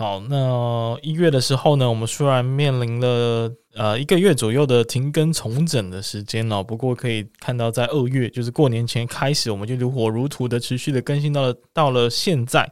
[0.00, 12.66] 好，那一月的时候呢，我们虽然面临了呃一个月左右的停更重整的时间哦，不过可以看到在二月，就是过年前开始，我们就如火如荼的持续的更新到了到了现在。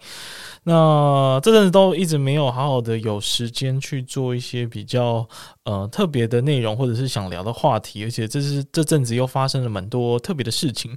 [0.64, 5.28] 那这阵子都一直没有好好的有时间去做一些比较
[5.64, 10.96] 呃特别的内容，或者是想聊的话题，而且这是这阵子又发生了蛮多特别的事情。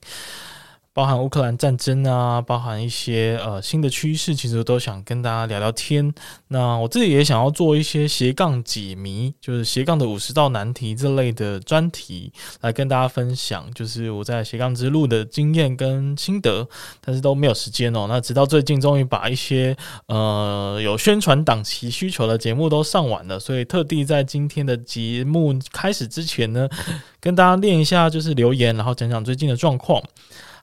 [0.93, 6.13] 包含乌克兰战争啊，包含一些呃新的趋势，其实都想跟大家聊聊天。
[6.49, 16.67] 那我自己也想要做一些斜杠解谜，就是斜杠的五十道难题这类的专题来跟大家分享，就是我在斜杠之路的经验跟心得，
[16.99, 18.07] 但是都没有时间哦。
[18.09, 19.75] 那直到最近，终于把一些
[20.07, 26.67] 呃有宣传档期需求的节目都上完了，所以特地在今天的节目开始之前呢，
[27.21, 30.03] 跟大家练一下就是留言，然后讲讲最近的状况。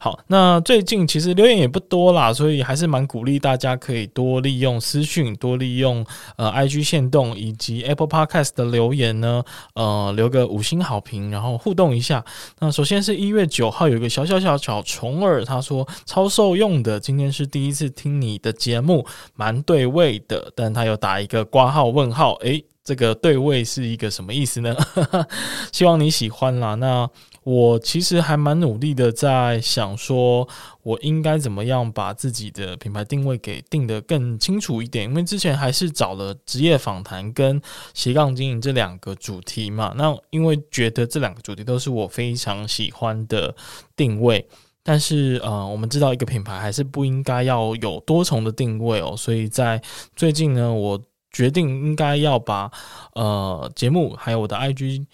[0.01, 6.06] 好，那最近其实留言也不多啦，所以还是蛮鼓励大家可以多利用私讯，多利用
[6.37, 9.42] 呃 IG 限动以及 Apple Podcast 的留言呢，
[9.75, 12.25] 呃留个五星好评，然后互动一下。
[12.61, 24.77] 那首先是一月九号有一个小小小小虫儿，他说超受用的，今天是第一次听你的节目，蛮对味的，但他有打一个挂号问号，诶，这个对味是一个什么意思呢？
[25.73, 26.77] 希望你喜欢啦。
[26.77, 27.11] 那。
[27.49, 30.47] 我其实还蛮努力的，在想说，
[30.83, 35.07] 我应该怎么样把自己的品牌定位给定得更清楚一点。
[35.07, 37.59] 因为之前还是找了职业访谈跟
[37.95, 39.95] 斜杠经营这两个主题嘛。
[39.97, 43.57] 那因为觉得这两个主题都是我非常喜欢的
[43.97, 44.47] 定位，
[44.83, 49.15] 但是呃，我们知道一个品牌还是不应该要有多重的定位哦。
[49.17, 49.81] 所以在
[50.15, 51.01] 最近呢，我
[51.33, 52.71] 决定应该要把
[53.15, 55.07] 呃节目还有我的 IG。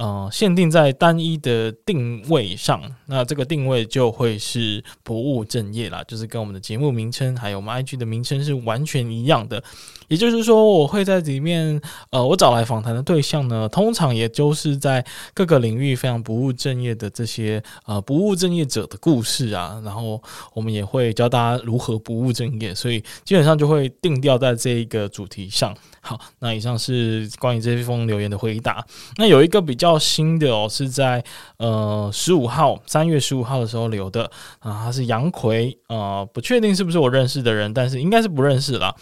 [0.00, 9.62] 呃，限定在单一的定位上，那这个定位就会是不务正业啦，就是跟我们的节目名称还有我们 IG 的名称是完全一样的。
[10.10, 11.80] 也就是说，我会在里面，
[12.10, 20.20] 呃，我找来访谈的对象呢，通常也就是在各个领域非常不务正业的这些呃不务正业者的故事啊，然后
[20.52, 25.72] 我们也会教大家如何不务正业，所以基本上就会定调在这一个主题上。
[26.00, 28.84] 好，那以上是关于这封留言的回答。
[29.16, 31.22] 那有一个比较新的哦，是在
[31.58, 34.24] 呃十五号，三月十五号的时候留的
[34.58, 38.92] 啊，他是杨奎啊，不确定是不是我认识的人，但是应该是不认识啦。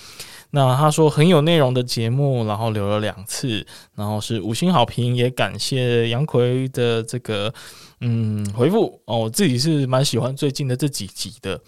[0.51, 7.53] 那他说很有内容的节目，然后留了两次，然后是五星好评，也感谢杨奎的这个
[8.01, 11.61] 嗯回复哦，我自己是蛮喜欢最近的这几集的。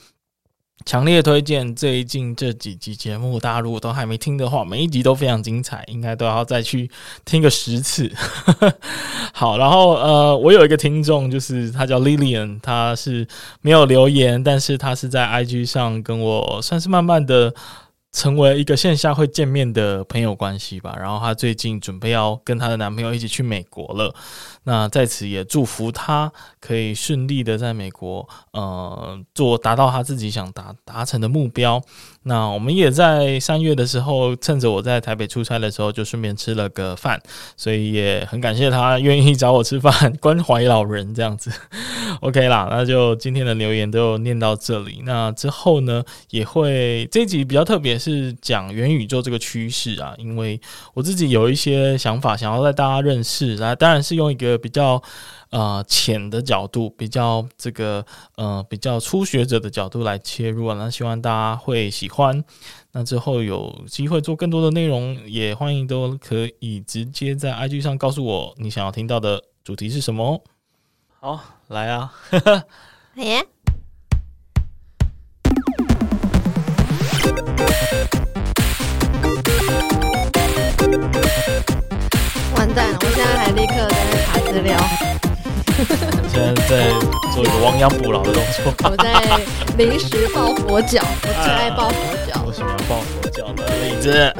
[0.86, 6.90] 强烈推荐最近这几集节目，大家如果都还没听的话，每一集都非常精彩，应该都要再去
[7.26, 8.10] 听个十次。
[9.34, 13.28] 好，然后呃，我有一个听众，就是他叫 Lilian，他是
[13.60, 17.54] 没有留言，但是他是在 IG 上跟我算是慢慢的。
[18.12, 20.94] 成为一个线下会见面的朋友关系吧。
[20.98, 24.14] 然后她最近准备要跟她的男朋友一起去美国了。
[24.64, 31.82] 那在此也祝福她可以顺利的在美国，呃，做达到她自己想达达成的目标。
[32.24, 37.20] 那我们也在三月的时候，趁着我在台北出差的时候，就顺便吃了个饭。
[37.56, 41.52] 所以也很感谢他愿意找我吃饭，关怀老人这样子。
[42.22, 45.02] OK 啦，那就今天的留言都念到这里。
[45.04, 48.00] 那之后呢，也会这集比较特别。
[48.00, 50.58] 是讲元宇宙这个趋势啊，因为
[50.94, 55.02] 我自己有一些想法，想要带大家认识，那当然是用一个比较
[55.50, 58.04] 呃浅的角度，比较这个
[58.36, 62.42] 呃比较初学者的角度来切入啊，那希望大家会喜欢。
[62.92, 70.40] 那之后有机会做更多的内容，也欢迎都可以直接在 IG 上告诉我你想要听到的主题是什么哦。
[71.20, 72.12] 好，来啊，
[73.16, 73.46] 耶。
[82.56, 82.98] 完蛋了！
[83.00, 85.19] 我现在还立刻在那查资料。
[86.28, 86.90] 现在在
[87.32, 88.74] 做一个亡羊补牢的动作。
[88.90, 89.12] 我在
[89.78, 92.44] 临时抱佛脚，我最爱抱佛脚。
[92.44, 93.64] 为什么要抱佛脚呢？
[93.82, 94.34] 李子。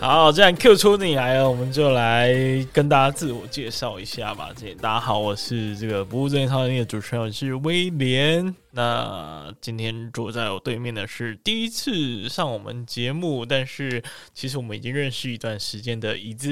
[0.00, 2.34] 好，既然 Q 出你来了，我们就来
[2.72, 4.48] 跟大家自我介绍一下吧。
[4.56, 8.54] 这大家好，我是这个不务正业超能力的主持人，我是威廉。
[8.70, 14.02] 那今天坐在我对面的是第一次上我们节目，但是
[14.34, 16.48] 其实我们已经认识一段时间的椅子。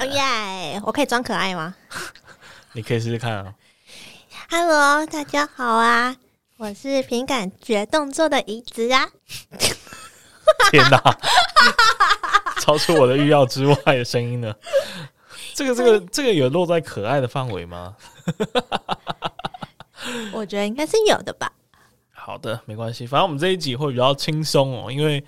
[0.00, 0.82] 哦耶！
[0.84, 1.74] 我可以装可爱吗？
[2.78, 3.52] 你可以试试看啊。
[4.48, 6.14] Hello，大家好啊，
[6.58, 9.04] 我是凭感觉动作的椅子啊。
[10.70, 11.02] 天哪！
[12.60, 14.54] 超出我的预料之外的声音呢？
[15.54, 17.96] 这个、这个、这个有落在可爱的范围吗？
[20.32, 21.50] 我觉得应该是有的吧。
[22.12, 25.24] 好的，没关系，反正我们这一集会比较轻松哦，因为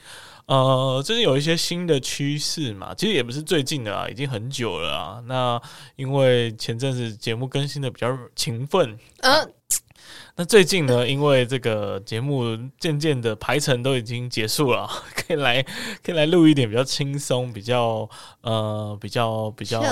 [0.50, 5.22] 呃，最近有一些新的趋势嘛，其实也不是最近的啊，已经很久了啊。
[5.26, 5.62] 那
[5.94, 9.48] 因为前阵子节目更新的比较勤奋，呃。
[10.40, 15.62] 那最近呢，因为这个节目渐渐的排程都已经结束了， 可以来
[16.02, 18.08] 可以来录一点比较轻松、比较
[18.40, 19.82] 呃比较比较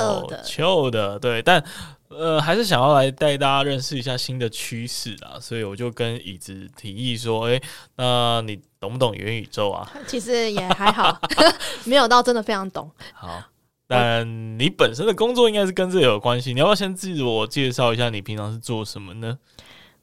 [0.42, 1.62] chill 的，对，但
[2.08, 7.62] 呃还是想要来带大家认识一下新的趋势啊，所以我就跟椅子提议说，哎、欸，
[7.96, 9.92] 那你懂不懂元宇宙啊？
[10.08, 11.20] 其实也还好，
[11.84, 12.90] 没有到真的非常懂。
[13.12, 13.42] 好，
[13.86, 14.26] 但
[14.58, 19.36] 你本身的工作应该是跟这有关系，你要不要先自我介绍一下，你平常是做什么呢？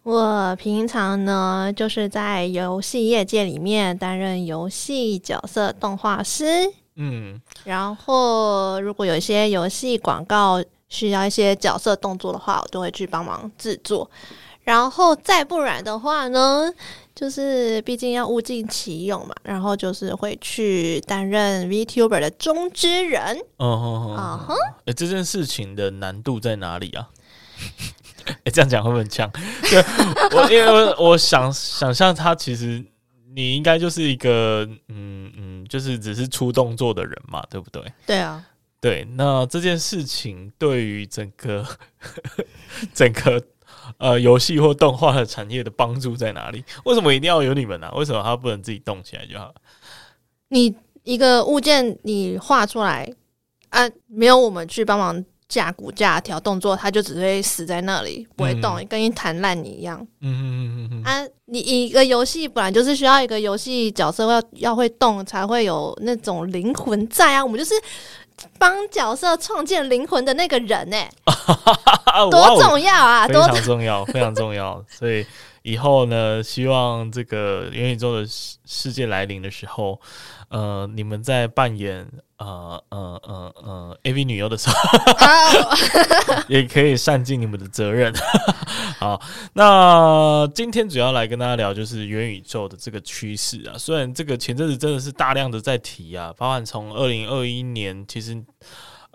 [0.05, 6.45] 我平常呢，就是在游戏业界里面担任游戏角色动画师。
[6.93, 14.07] 嗯，然后如果有一些游戏广告需要一些角色动作的话，我都会去帮忙制作。
[14.63, 16.71] 然后再不然的话呢，
[17.15, 23.35] 就是毕竟要物尽其用嘛，然后就是会去担任 VTuber 的中之人。
[23.57, 24.55] 哦哦哦，
[24.95, 27.09] 这件事情的难度在哪里啊？
[28.25, 29.29] 哎、 欸，这样讲会不会很呛？
[29.69, 29.83] 对，
[30.35, 32.83] 我因为我想想象他其实
[33.33, 37.83] 你应该就是一个嗯嗯，就是只是出动作的人嘛，对不对？
[38.05, 38.43] 对啊，
[38.79, 39.05] 对。
[39.15, 41.65] 那这件事情对于整个
[42.93, 43.41] 整个
[43.97, 46.63] 呃游戏或动画的产业的帮助在哪里？
[46.85, 47.93] 为什么一定要有你们呢、啊？
[47.95, 49.53] 为什么他不能自己动起来就好？
[50.49, 50.73] 你
[51.03, 53.11] 一个物件你画出来
[53.69, 55.23] 啊，没有我们去帮忙。
[55.47, 59.99] 架骨架调动作，它就只会死在那里不会动，嗯、跟一弹烂泥一样。
[60.21, 60.43] 嗯嗯
[60.77, 67.43] 嗯嗯啊，你一个游戏本来就是需要一个游戏角色要要会动，才会有那种灵魂在啊。
[67.43, 67.73] 我们就是
[68.57, 73.27] 帮角色创建灵魂的那个人呢、 欸，多重要啊！
[73.27, 74.83] 多非常重要，非常重要。
[74.89, 75.25] 所以
[75.65, 79.99] 以后呢，希望这个元宇宙的世世界来临的时候，
[80.49, 82.07] 呃，你们在扮演。
[82.37, 84.75] 呃呃呃呃，AV 女优的时候，
[86.49, 88.13] 也可以善尽你们的责任。
[88.99, 89.21] 好，
[89.53, 93.77] 那今天主要来跟大家聊就是元宇宙的这个趋势啊。
[93.77, 98.35] 虽然这个前阵子真的是大量的在提啊，包含从二零二一年，其实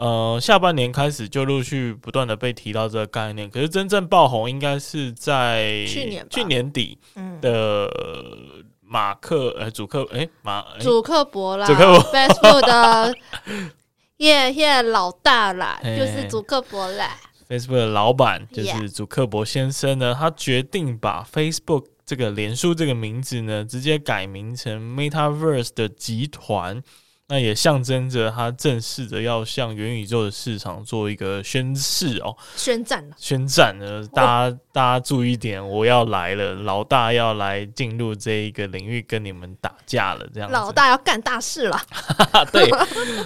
[0.00, 6.98] 呃下半年开始就陆续不断的被提到这个概念，可是真正爆红应该是在去年去年底
[7.40, 7.84] 的。
[7.86, 13.14] 嗯马克，呃，主克，哎，马，主克伯啦，主克伯，Facebook 的
[14.18, 17.16] 耶耶老大啦，就是主克伯啦。
[17.48, 26.82] Facebook 的老板就是主克伯先生呢，他决定把 Facebook 这个脸书这个名字呢，直接改名成 Metaverse 的集团。
[27.30, 34.04] 那也象征着他正式的要向元宇宙的市场做一个宣誓哦，宣战了宣战了！
[34.08, 40.52] 大家大家注意一点，我要来了，老大要来进入这一个领域跟你们打架了，这样子。
[40.52, 41.80] 老大要干大事了。
[42.50, 42.68] 对，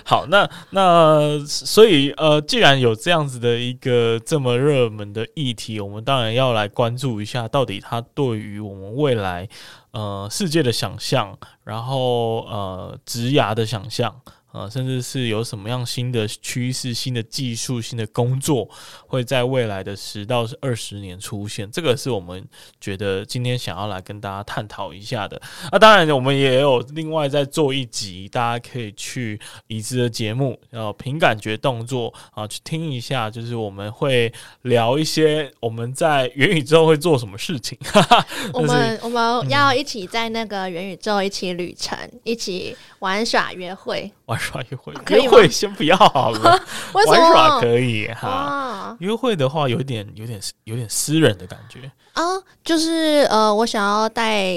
[0.05, 9.49] 好，那那所以呃，既然有这样子的一个这么热门的议题，我们当然要来关注一下，到底它对于我们未来。
[9.95, 14.21] 呃，世界的想象，然后呃，职涯的想象。
[14.55, 18.71] 呃，甚至是有什么样新的趋势、新的技术、新的工作
[19.09, 22.47] 会在未来的十到二十年出现，这个是我们
[22.81, 25.43] 觉得今天想要来跟大家探讨一下的。
[25.73, 34.33] 那、啊、当然，我们也有另外再做一集，大家可以去椅子的节目，然后凭感觉动作啊，去听一下，就是我们会
[34.63, 37.77] 聊一些我们在元宇宙会做什么事情。
[38.55, 44.13] 我们我们要一起在那个元宇宙一起旅程，嗯、一起玩耍约会。
[44.27, 46.61] 玩耍约会，约会先不要好了。
[46.95, 52.23] 玩耍可以哈，约会的话有点、有点、有点私人的感觉啊。
[52.65, 54.51] 就是呃，我想要带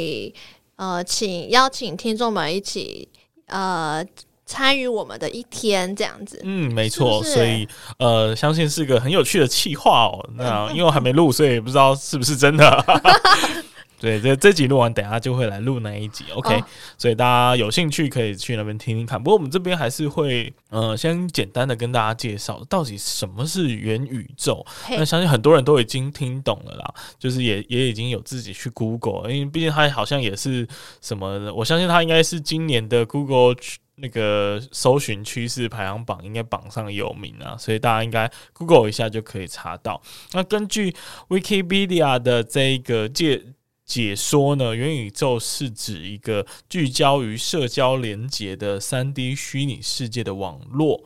[0.77, 3.09] 呃，请邀请听众们一起
[3.47, 4.05] 呃
[4.45, 6.39] 参与我们的一天这样子。
[6.45, 7.67] 嗯，没错，所以
[7.99, 10.29] 呃，相信是个很有趣的企划哦。
[10.35, 12.85] 那因为我还没录，所以也不知道是不是真的。
[13.99, 16.65] 对，这这集录完，等下就会来录那一集，OK？、哦、
[16.97, 19.17] 所以大家有兴趣可以去那边听听看。
[19.21, 24.63] 不过我们这边还是会，呃，先简单的跟大家介绍到底什么是元宇宙。
[24.89, 30.67] 那相信很多人都已经听懂了啦，就是也也已经有自己去 Google，因为毕竟它好像也是
[31.01, 33.55] 什么，我相信它应该是今年的 Google
[33.95, 39.99] 那个搜寻趋势排行榜应该榜上有名啊，所以大家应该 Google 一下就可以查到。
[40.33, 40.93] 那根据
[41.29, 43.41] Wikipedia 的这个介
[43.87, 51.05] 解说呢，元宇宙是指一个聚焦于社交连接的三 D 虚拟世界的网络。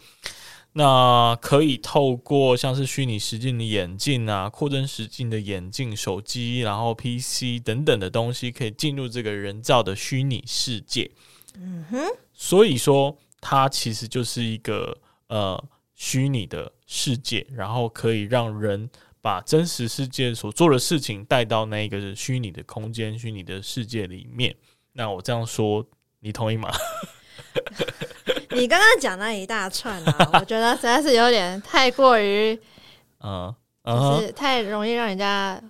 [0.74, 11.12] 那可以透过像是虚拟实境的眼镜啊、扩增实境的眼镜、手机，然后 PC 等等的东西，可以进入这个人造的虚拟世界。
[11.56, 12.00] 嗯哼。
[12.34, 14.98] 所以说它其实就是一个
[15.28, 15.62] 呃
[15.94, 18.90] 虚拟的世界，然后可以让人
[19.22, 24.56] 把真实世界所做的事情带到那个虚拟的空间、虚拟的世界里面。
[24.94, 25.86] 那我这样说，
[26.20, 26.70] 你同意吗？
[28.52, 32.60] 你刚刚讲那一大串啊，我觉得实在是有点太过于，
[33.24, 33.54] 嗯，
[33.86, 35.62] 就是太容易让人家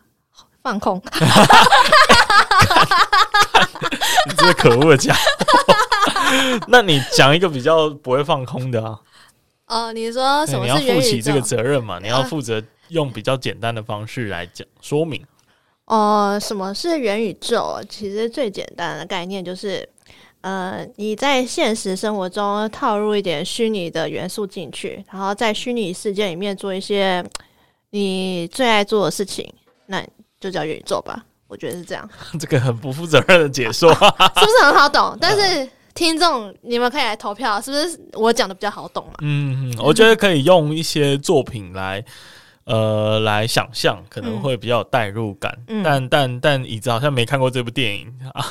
[0.63, 1.01] 放空。
[4.27, 5.19] 你这个可恶的家伙！
[6.67, 8.99] 那你讲一个比较不会放空的啊？
[9.67, 10.65] 哦，你说什么？
[10.65, 11.99] 你要负起这个责任嘛？
[11.99, 12.61] 你要负责
[12.91, 15.21] 用比较简单的方式来讲说明。
[15.85, 17.83] 哦，什么是元宇宙？
[17.89, 19.87] 其实最简单的概念就是。
[20.43, 27.23] 呃，你在现实生活中套入一点虚拟的元素进去，然后在虚拟世界里面做一些
[27.91, 29.47] 你最爱做的事情，
[29.85, 30.03] 那
[30.39, 31.23] 就叫元宇宙吧。
[31.47, 32.09] 我觉得是这样。
[32.39, 35.15] 这个很不负责任的解说， 是不是很好懂？
[35.21, 39.13] 但是听众你们可以来投票，是不是我讲的比较好懂嘛？
[39.21, 42.03] 嗯，我觉得可以用一些作品来。
[42.71, 48.07] 呃，来想象可能会比较有代入感，嗯、但但但椅子好像没看过这部电影。
[48.33, 48.45] 啊，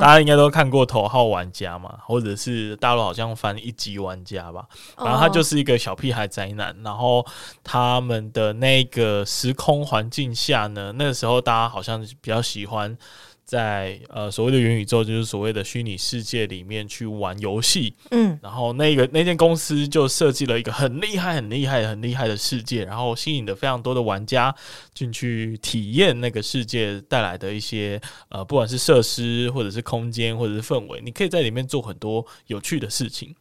[0.00, 4.64] 大家应该都看过《头号玩家》嘛，或者是大陆好像翻一级玩家吧，
[4.96, 7.26] 然后他就是一个小屁孩宅男，然后
[7.64, 12.96] 他们的那个时空环境下呢，那个时候大家好像比较喜欢。
[13.48, 24.54] 在呃所谓的元宇宙，就是所谓的虚拟世界里面去玩游戏，嗯，然后那个那间公司就设计了一个很厉害、很厉害、很厉害的世界，然后吸引了非常多的玩家
[24.92, 33.34] 进去体验那个世界带来的一些呃，不管是设施或者是空间或者是氛围，你可以在里面做很多有趣的事情。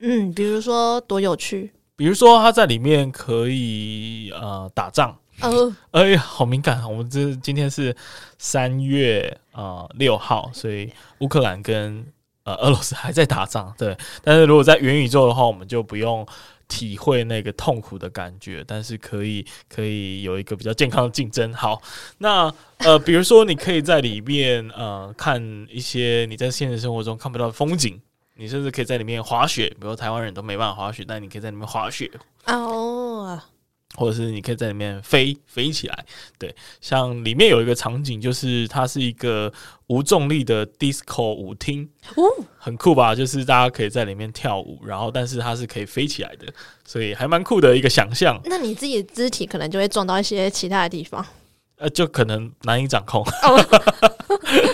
[0.00, 1.70] 嗯，比如说多有趣？
[1.96, 5.18] 比如说他在里面可以呃打仗。
[5.40, 6.88] 哦，哎呀，好敏感啊！
[6.88, 7.94] 我们这今天是
[8.38, 12.04] 三月啊六号，所以乌克兰跟
[12.42, 13.96] 呃俄罗斯还在打仗，对。
[14.22, 16.26] 但是如果在元宇宙的话，我们就不用
[16.66, 21.54] 体会那个痛苦的感觉，但是可以可以有一个比较健康的竞争。
[21.54, 21.80] 好，
[22.18, 25.40] 那呃， 比如说你可以在里面呃看
[25.70, 28.00] 一些你在现实生活中看不到的风景，
[28.34, 32.10] 你甚至可以在里面滑雪，比如台湾人都没办法滑雪，但你可以在里面滑雪。
[32.46, 32.77] 哦。
[33.96, 36.04] 或者是你可以在里面飞飞起来，
[36.38, 39.52] 对，像里面有一个场景，就是它是一个
[39.86, 42.22] 无重力的 disco 舞厅，哦，
[42.58, 43.14] 很酷吧？
[43.14, 46.46] 就是大家可以在里面跳舞，然后但是它是可以飞起来的，
[46.84, 48.40] 所以还蛮酷的一个想象。
[48.44, 51.24] 那你自己的肢体可能就会撞到一些其他的地方。
[51.76, 53.24] 呃，就可能难以掌控。
[53.44, 53.60] Oh.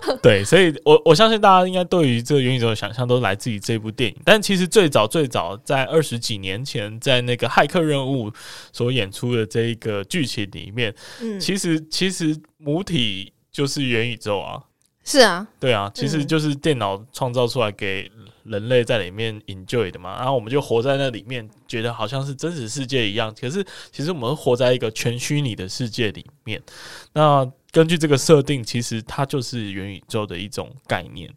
[0.22, 4.16] 对，所以我我相信大家应该对于这个元宇宙的想象都来自于这部电影。
[4.24, 8.30] 但其实最早最早在二十几年前，在那个《骇客任务》
[8.72, 14.62] 所演出的这一个剧情里面，嗯，其实其实母体就是元宇宙啊。
[15.04, 18.10] 是啊，对啊，其实就是电脑创造出来给
[18.48, 23.34] 人类在里面 enjoy 的嘛，然后我们就活在那里面，觉得好像是真实世界一样。
[23.40, 26.62] 可是其实我们活在一个全虚拟的世界里面。
[27.12, 31.32] 那根据这个设定，其实它就是元宇宙的一种概念。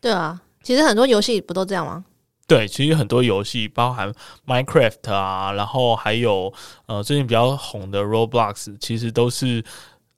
[0.00, 2.04] 对啊，其实很多游戏不都这样吗？
[2.46, 4.12] 对，其实很多游戏，包含
[4.46, 6.52] Minecraft 啊，然后还有
[6.86, 9.64] 呃最近比较红的 Roblox，其实都是。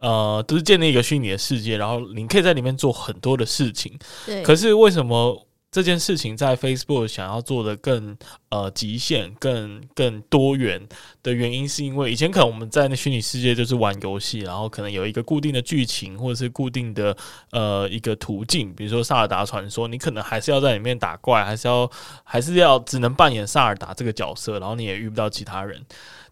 [0.03, 3.97] 呃，都是建立一个虚拟的世界，然后你可以在里面做很多的事情。
[4.27, 4.43] 对。
[4.43, 8.15] 可是为什么这件事情在 Facebook 想要做的更
[8.51, 10.87] 呃极限、更更多元
[11.23, 17.17] 的原因，是因为以前可能我们在那虚拟世界就是玩游戏，然后可能有一个固定的剧情或者是固定的
[17.53, 21.91] 呃一个途径，比如说萨尔达传说，你可能还是要在里面打怪，还是要
[22.23, 25.83] 还是要只能扮演萨尔达这个角色，然后你也遇不到其他人。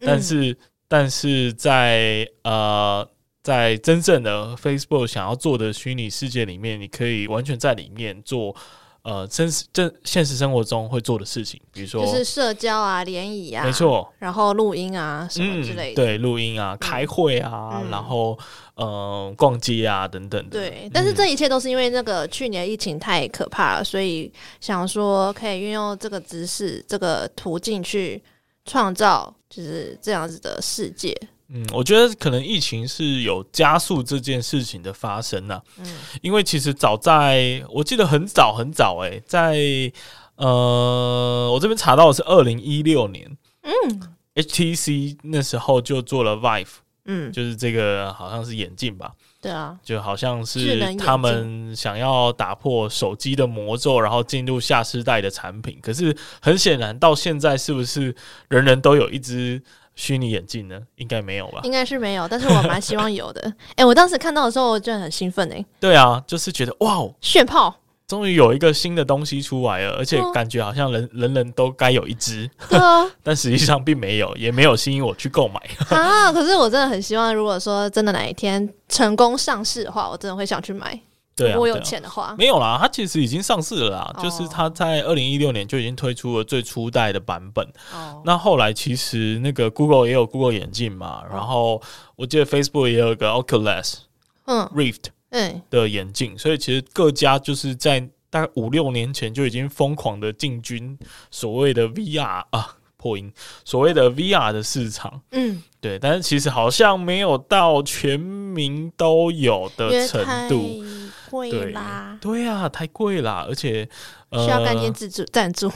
[0.01, 0.57] 但是、嗯、
[0.87, 3.09] 但是在呃。
[3.43, 8.55] 在真正的 Facebook 想要做的虚拟世界里面，你可以完全在里面做
[9.03, 18.39] 呃真实真现实生活中会做的事情，比如说就是社交啊、联谊啊，没错，然后录音啊什么之类的，嗯、对，录音啊、开会啊，嗯、然后
[18.75, 20.51] 呃逛街啊等等的。
[20.51, 28.23] 对，但是这一切都是因为那个去年疫情太可怕了，所以想说可以运用这个知识、这个途径去
[28.65, 31.17] 创造就是这样子的世界。
[31.53, 35.63] 嗯，我觉得可能疫情是有加速这件事情的发生呐、啊。
[35.79, 35.87] 嗯，
[36.23, 39.93] 因为其实早在我记得很早很早、欸，诶，在
[40.37, 46.69] 呃，我这边查到的是二零一六年，嗯，HTC 那时候就做了 Vive，
[47.07, 49.13] 嗯，就是这个好像是眼镜吧？
[49.43, 55.79] 对啊，就好像是他们想要打破手机的魔咒，然后进入下世代的产品。
[55.83, 58.15] 可是很显然，到现在是不是
[58.49, 59.61] 人人都有一只？
[60.01, 60.81] 虚拟眼镜呢？
[60.97, 61.61] 应该没有吧？
[61.63, 63.43] 应该是没有，但是我蛮希望有的。
[63.73, 65.63] 哎、欸，我当时看到的时候，我就很兴奋哎。
[65.79, 67.75] 对啊，就是觉得哇哦，炫炮！
[68.09, 75.61] 终于有一个新的东西出来了，而且感觉好像人、嗯、人人都该有一只，嗯、 但实际上并没有，也没有吸引我去购买
[75.95, 76.33] 啊。
[76.33, 80.99] 可是我真的很希望，如果说真的哪一天成功上市的话，我真的会想去买。
[81.41, 87.67] 对啊，如果有钱的话，啊、没有啦，它其实已经上市了啦，哦、就是它在二零一六年就已经推出了最初代的版本。
[87.93, 91.83] 哦，那后来其实那个 Google 也有 Google 眼镜嘛，然后
[92.17, 93.99] 我记得 Facebook 也有一个 Oculus，
[94.47, 95.07] 嗯，Rift。
[95.33, 100.99] 嗯，的眼镜，所以其实各家就是在大概五六年前就已经疯狂的进军
[101.31, 103.33] 所谓的 VR 啊，破音，
[103.65, 105.23] 所谓的 VR 的市场。
[105.31, 110.85] 嗯，对，但是其实好像没有到全民都有的程度，
[111.31, 113.89] 贵啦，对啊，太贵啦，而且
[114.33, 115.73] 需要干爹自助赞助，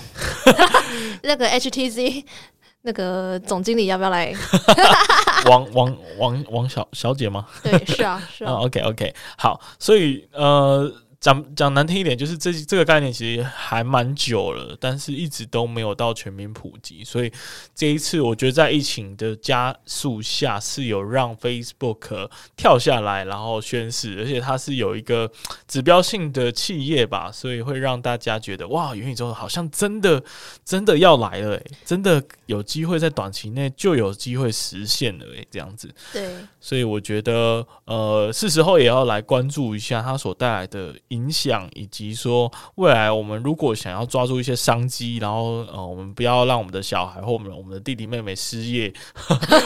[1.25, 2.25] 那个 HTC。
[2.87, 4.31] 那个总经理要不要来？
[5.49, 7.47] 王王王王小小姐吗？
[7.63, 8.53] 对，是啊，是啊。
[8.61, 10.93] Uh, OK OK，好，所以呃。
[11.25, 17.03] 讲讲难听一点，就是这这个概念其实还蛮久了，但是一直都没有到全民普及。
[17.03, 17.33] 所以
[17.75, 25.33] 这一次，我觉得在疫情的加速下，是有让 Facebook 跳下来，然后宣誓，而且它是有一个
[25.67, 30.23] 指标性的企业吧，所以会让大家觉得哇，元宇宙好像真的
[30.63, 35.91] 真的要来了，诶，真的有机会在短期内就有机会实现了，诶，这样子。
[36.13, 40.95] 对，所以我觉得呃，是时候也要来关注一下它所带来的。
[41.15, 48.93] 影响以及说未来，我们如果想要抓住一些商机，然后呃，我们不要让我们的小孩或我们我们的弟弟妹妹失业，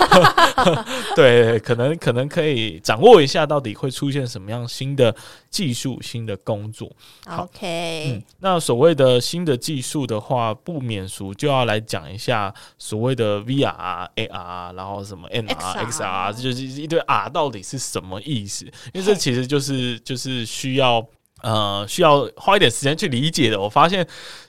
[1.17, 5.15] 对，可能可能可以掌握一下到底会出现什么样新的
[5.49, 6.91] 技术、新的工作。
[7.27, 18.67] OK，嗯，那所谓的新的技术的话，不免俗就要来讲一下所谓的 VR、AR，然后什么 NR、XR，这就是一堆 R 到底是什么意思？
[18.93, 21.07] 因为这其实就是就是需要。
[21.43, 23.61] 呃，需要花一点时间去理解的。
[23.61, 24.07] 我发现，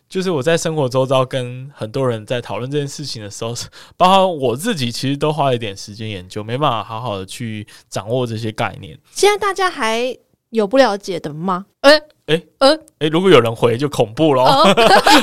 [0.07, 3.53] 就是我在生活周遭跟很多人在讨论这件事情的时候，
[3.95, 8.97] 包括我自己，其实都花了一点时间研究，没办法好好的去掌握这些概念。
[9.11, 10.17] 现在大家还
[10.49, 11.65] 有不了解的吗？
[11.81, 12.03] 诶、欸。
[12.29, 14.45] 哎，呃，哎，如果有人回就恐怖咯。
[14.45, 14.67] Oh.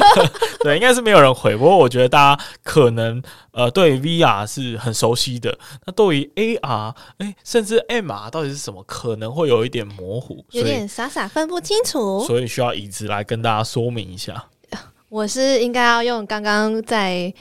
[0.65, 1.57] 对，应该是没有人回。
[1.57, 12.25] 不过我觉得大家可能呃对 VR 是很熟悉的，那对于 AR，哎，甚至 MR 到底是什么，可能会有一点模糊，有点傻傻分不清楚。
[12.25, 14.45] 所以需要椅子来跟大家说明一下。
[15.09, 17.33] 我是应该要用刚刚在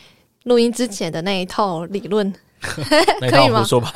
[0.44, 3.64] 录音之前的那一套理论， 可以吗？
[3.64, 3.92] 说吧，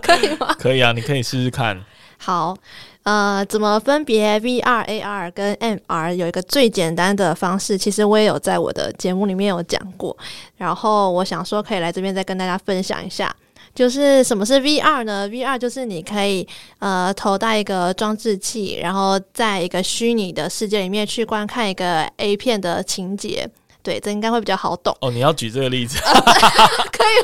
[0.00, 0.54] 可以吗？
[0.60, 1.84] 可以啊，你可以试试看。
[2.18, 2.56] 好。
[3.04, 6.14] 呃，怎么分别 VR、AR 跟 MR？
[6.14, 10.16] 有一个最简单的方式，其实我也有在我的节目里面有讲过。
[10.56, 13.34] 然后我想说，可以来这边再跟大家分享一下，
[13.74, 16.46] 就是什么是 VR 呢？VR 就是你可以
[16.78, 23.48] 呃头戴一个装置器，然后在一个虚拟的世界里面去观看一个 A 片的情节。
[23.82, 24.96] 对，这应该会比较好懂。
[25.00, 25.98] 哦，你要举这个例子？
[26.92, 27.18] 可以。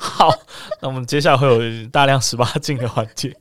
[0.00, 0.32] 好，
[0.80, 3.36] 那我们接下来会有大量十八禁的环节。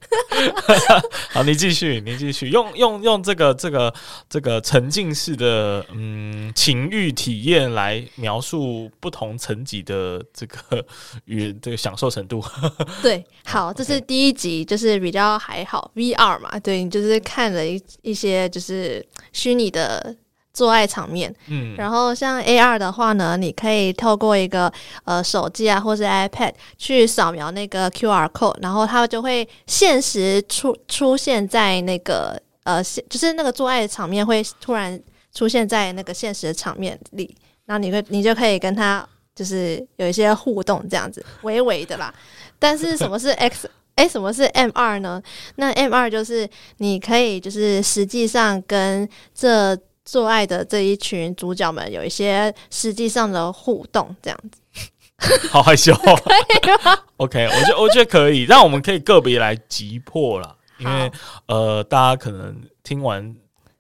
[1.32, 3.94] 好，你继续，你继续，用用用这个这个
[4.28, 10.84] 这个沉浸式的嗯情欲体验来描述不同层级的这个
[11.26, 12.44] 与这个享受程度。
[13.04, 20.16] 对，好，这是第一集，就是比较还好，VR 嘛，对，你就是看了一一些就是虚拟的。
[20.58, 35.00] 做爱场面，嗯，然后像 AR 的话呢，你可以透过一个呃手机啊，或是 iPad 去扫描那个 QR code，然后它就会现实出出现在那个呃，就是那个做爱的场面会突然
[35.32, 37.36] 出现在那个现实的场面里，
[37.68, 42.12] 然后你会你就可以跟他就是有一些互动这样子，微微的啦。
[42.58, 43.70] 但是什么是 X？
[43.94, 45.20] 哎，什么是 M 二呢？
[45.56, 49.76] 那 M 二就是你可以就是实际上跟这
[50.08, 54.62] 做爱的这一群主角们有一些实际上的互动，这样子，
[55.52, 61.12] 好害羞，可以吗？OK，我觉得我觉得可以，让我们可以个别来急迫啦，因为
[61.48, 63.36] 呃，大家可能听完。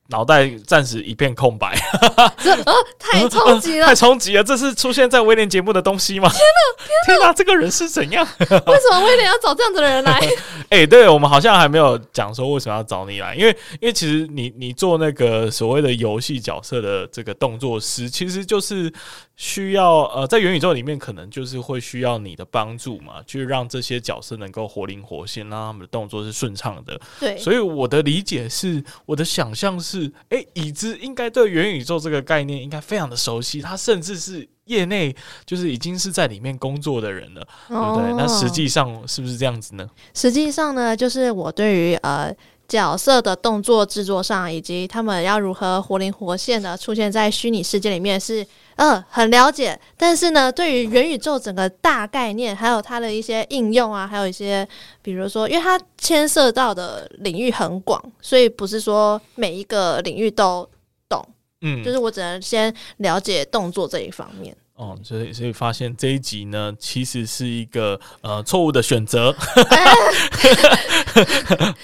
[0.10, 1.78] 脑袋暂时一片空白，
[2.41, 4.43] 这啊太冲击了，太冲击了！
[4.43, 6.30] 这是出现在威廉节目的东西吗？
[6.30, 8.26] 天哪，天哪，这个人是怎样？
[8.39, 10.20] 为什么威廉要找这样子的人来？
[10.70, 18.91] 哎、欸，对我们好像还没有讲说为什么要找你来，因为因为其实你你做那个所谓的游戏角色的这个动作师，其实就是。
[19.38, 27.00] 需要呃，在元宇宙里面，可能就是会需要你的帮助嘛，去让这些角色能够活灵活现，让他们的动作是顺畅的。
[27.19, 38.26] 对，所以我的理解是，我的想象是，哎、欸，椅子应该对元宇宙这个概念应该非常的熟悉，他甚至是业内就是已经是在里面工作的人了，哦、对不对？
[38.26, 39.88] 那实际上是不是这样子呢？
[40.15, 42.36] 实际上呢，就是我对于呃。
[42.67, 48.45] 角色的动作制作上，以及他们要如何活灵活现的出现在虚拟世界里面是，
[48.78, 49.80] 是呃很了解。
[49.98, 54.68] 但是呢，对于元宇宙整个大概念，还有它的一些应用啊，还有一些，
[55.02, 60.70] 比如说，因为它牵涉到的领域很广，所以不是说每一个领域都
[61.10, 61.26] 懂。
[61.62, 64.56] 嗯，就是我只能先了解动作这一方面。
[64.78, 69.36] 哦，所以所以发现这一集呢，其实是一个呃错误的选择。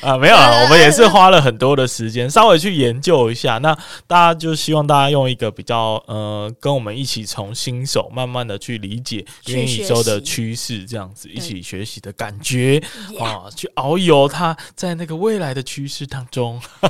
[0.01, 3.57] 啊，没有啊，我们也是花了很多的时间，稍微去研究一下。
[3.57, 3.75] 那
[4.05, 12.79] 大家就希望大家用一个比较呃，跟我们一起从新手慢慢的去理解元宇宙的趋势，这样子一起学习的感觉
[13.19, 16.87] 啊，去遨游它在那个未来的趋势当中， 不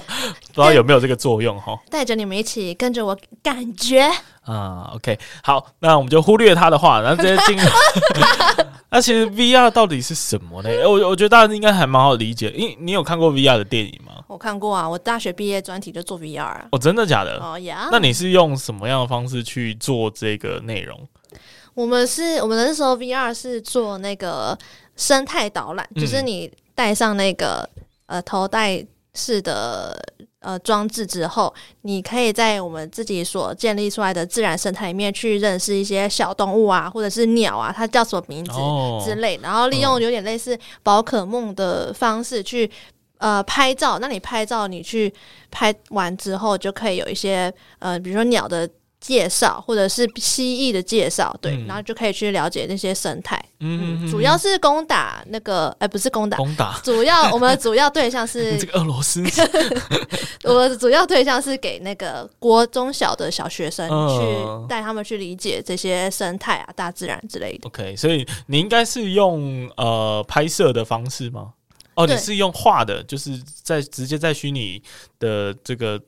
[0.54, 1.80] 知道有没有这个作用哈？
[1.90, 4.12] 带着你们一起跟着我感觉。
[4.46, 7.58] 啊，OK，好，那我们就忽略他的话，然后直接进。
[8.92, 10.70] 那其实 VR 到底是什么呢？
[10.84, 14.24] 我我觉得大家应该还蛮好理解，因为你有看过 VR 的电影吗？
[14.28, 16.68] 我看过啊，我大学毕业专题就做 VR 啊。
[16.72, 17.40] 哦，真的假的？
[17.42, 17.90] 哦呀。
[17.92, 21.00] 那你是用什么样的方式去做这个内容？
[21.74, 24.56] 我们是我们那时候 VR 是做那个
[24.96, 27.68] 生态导览，就是你戴上那个
[28.06, 29.98] 呃头戴式的。
[30.44, 38.52] 呃，装置之后，你可以在我们自己所建立出来的自然生态里面去认识一些小动物啊，或者是鸟啊，它叫什么名字
[39.04, 42.70] 之类，然后利用有点类似宝可梦的方式去
[43.18, 43.98] 呃拍照。
[44.00, 45.14] 那你拍照，你去
[45.50, 48.70] 拍完之后，就可以有一些呃，比如说鸟的。
[49.04, 53.38] 介绍或者是蜥蜴的介绍，对，嗯、然后就可以去了解那些生态。
[53.60, 56.80] 嗯，嗯，主要是攻打那个，哎、欸，不是攻打，攻打。
[56.82, 59.22] 主要 我们的主要对象是 这个俄罗斯。
[60.46, 67.68] 我们的主要对象是给那个国中小的小学生去带他们去理解这些生态啊、大自然之类的。
[67.68, 71.50] OK，所以你应该是用呃拍摄的方式吗？
[71.96, 74.82] 哦，你是用画的，就是在直接在虚拟
[75.20, 76.02] 的这个。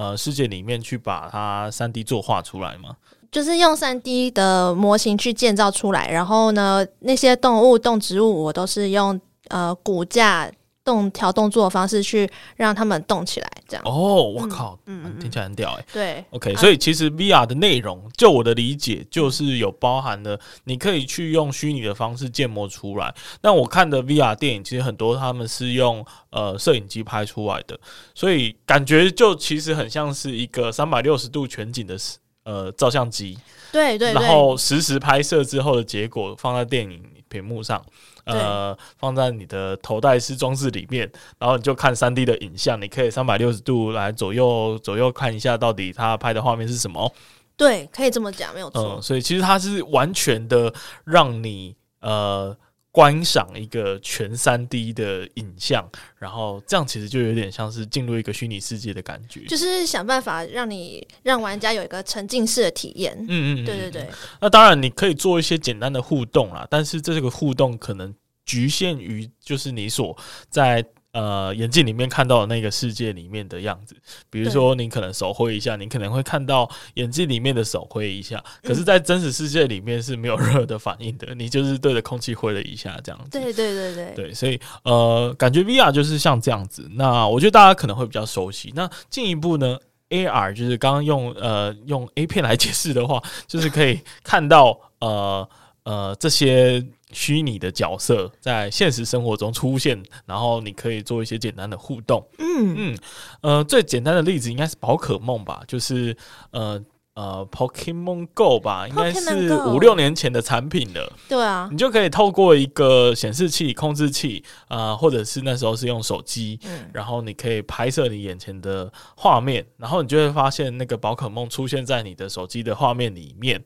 [0.00, 2.96] 呃，世界里面去把它三 D 作画出来吗？
[3.30, 10.50] 就是用三 D 的模型去建造出来，然后呢，那些动物、动植物，我都是用呃骨架。
[10.82, 15.84] 动调动作的方式去让他们动起来，这样哦，我靠，嗯，嗯，听起来很屌哎。
[15.92, 23.14] 对，OK，所以其实 VR 的内容，啊、就我的理解，就是有包含了你可以去用虚拟的方式建模出来。
[23.42, 27.78] 那我看的 VR 电影，其实很多他们是用呃摄影机拍出来的，
[28.14, 31.96] 所以感觉就其实很像是一个三百六十度全景的
[32.44, 33.38] 呃照相机。
[33.70, 37.84] 对，对对，然后实时拍摄之后的结果放在电影屏幕上。
[38.24, 47.12] 呃，放在你的头戴式装置里面，然后你就看三 D 的影像，你可以三百六十度来左右左右看一下，到底它拍的画面是什么？
[47.56, 48.96] 对，可以这么讲，没有错。
[48.96, 50.72] 嗯，所以其实它是完全的
[51.04, 52.56] 让你呃
[52.92, 63.16] 观赏一个全三 D 的影像，然后这样其实就有点像是进入一个虚拟世界的感觉，就是想办法让你让玩家有一个沉浸式的体验。
[63.28, 64.08] 嗯，嗯嗯，对对对。
[64.40, 68.14] 那当然你可以做一些简单的互动啦，但是这个互动可能。
[68.46, 70.16] 局限于就是你所
[70.48, 73.96] 在呃眼镜里面看到的那个世界里面的样子，
[74.30, 83.30] 比如说你可能手挥一下，你可能会看到眼镜里面的手挥一下， 可是，在真实世界里面是没有任何的反应的，你就是对着空气挥了一下这样子。
[83.30, 86.88] 对对对对对，所以呃，感觉 VR 就是像这样子。
[86.94, 88.72] 那我觉得大家可能会比较熟悉。
[88.74, 89.78] 那进一步呢
[90.10, 95.48] ，AR 就是刚刚用呃用 A 片来解释的话，就是可以看到呃
[95.84, 96.84] 呃这些。
[97.12, 102.24] 虚拟的角色在现实生活中出现，然后你可以做一些简单的互动。
[102.38, 102.98] 嗯嗯，
[103.40, 106.16] 呃，最简单的例子应该是宝可梦吧，就是
[106.52, 106.80] 呃
[107.14, 111.12] 呃，Pokemon Go 吧，应该是五六年前的产品了。
[111.28, 123.60] 对啊，你就可以透过一个显示器、控制器啊、呃，或者是那时候是用手机，嗯、然后你可以拍摄你眼前的画面，然后你就会发现那个宝可梦出现在你的手机的画面里面。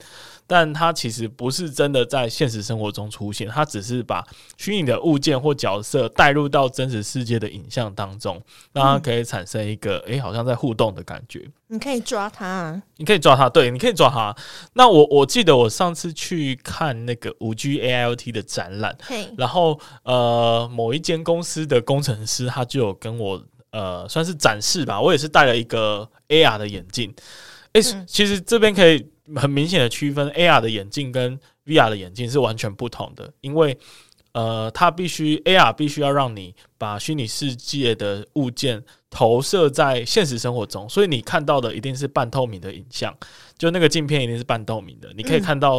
[0.47, 4.23] 但它其实不是真的在现实生活中出现，它只是把
[4.59, 8.41] 虚拟的物件或角色带入到真实世界的影像当中，
[8.73, 11.49] 让它可以产生一个诶、欸，好像在互动的感觉。
[11.69, 14.37] 你可以抓它，你可以抓它，对，你可以抓它。
[14.75, 18.97] 那我我记得我上次去看那个五 G AIoT 的展览，
[19.39, 27.13] 然后呃，某一间公司的工程师他就有跟我呃，算是展示吧，我也是戴了一个 AR 的眼镜。
[27.73, 29.14] 诶、欸，嗯、其实这边可以。
[29.37, 33.77] 很明显的区分，AR 的眼镜跟 VR 的眼镜是完全不同的，因为
[34.33, 43.17] 呃，它必须 AR 必须要让你把虚拟世界的物件投射在现实生活中，所以你看到的一定是半透明的影像，
[43.57, 45.79] 就那个镜片一定是半透明的，你可以看到、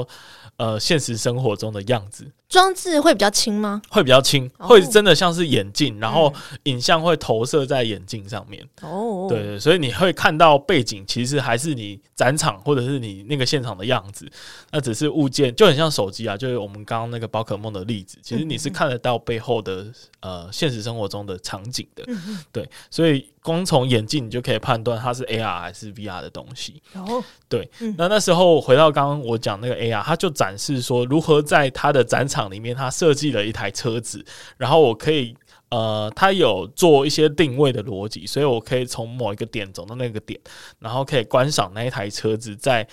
[0.58, 2.26] 嗯、呃现实生活中的样子。
[2.48, 3.82] 装置会比较轻吗？
[3.90, 6.32] 会比较轻，会真的像是眼镜，然后
[6.64, 8.64] 影像会投射在眼镜上面。
[8.82, 14.30] 哦，对对，所以你会看到背景，其实还是你展场或者是你那个现场的样子，
[14.72, 19.88] 那只是物件，就很像手机啊，就是我们刚刚那个宝可梦的例子，其实你是看得到背后的
[20.22, 22.06] 呃现实生活中的场景的。
[22.52, 26.82] 对，所以光从眼镜你就可以判断它是 AR 还是 VR 的东西。
[26.94, 34.24] 哦，对，那那时候回到刚刚我讲那个 AR，它就展示说如何在它的展场里面，它设计了一台车子，
[34.58, 35.36] 然后我可以，
[35.70, 40.40] 呃，它有做一些定位的逻辑，所以我可以从某一个点走到那个点，
[40.80, 42.88] 然后可以观赏那一台车子在。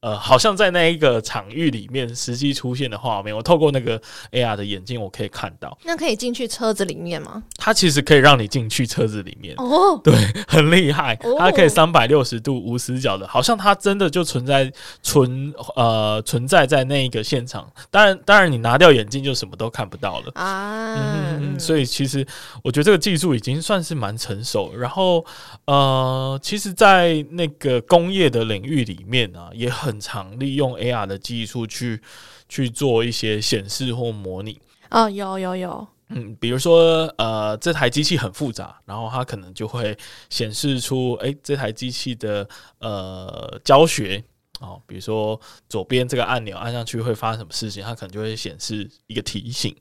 [0.00, 5.76] 呃，好像在那一个场域里面实际出现的画面，我透过那个 AR 的眼镜，我可以看到。
[5.84, 7.42] 那可以进去车子里面吗？
[7.56, 10.14] 它其实可以让你进去车子里面哦，对，
[10.46, 17.68] 很厉害，它可以三百六十度无死角的，好像它真的就存在存呃存在在那一个现场。
[17.90, 20.94] 当然，当然你拿掉眼镜就什么都看不到了啊。
[21.40, 22.24] 嗯，所以其实
[22.62, 24.72] 我觉得这个技术已经算是蛮成熟。
[24.76, 25.26] 然后
[25.64, 29.87] 呃，其实，在那个工业的领域里面啊，也很。
[29.88, 31.98] 很常利用 AR 的技术去
[32.46, 34.60] 去做一些显示或模拟。
[34.90, 39.96] 哦，有有有，嗯，比如说呃，这台机器很复杂，然后它可能就会
[40.28, 42.46] 显示出，哎，这台机器的
[42.80, 44.22] 呃教学
[44.60, 49.74] 哦，比如说左边这个按钮按上去会发生什么事情，它可能就会显示一个提醒，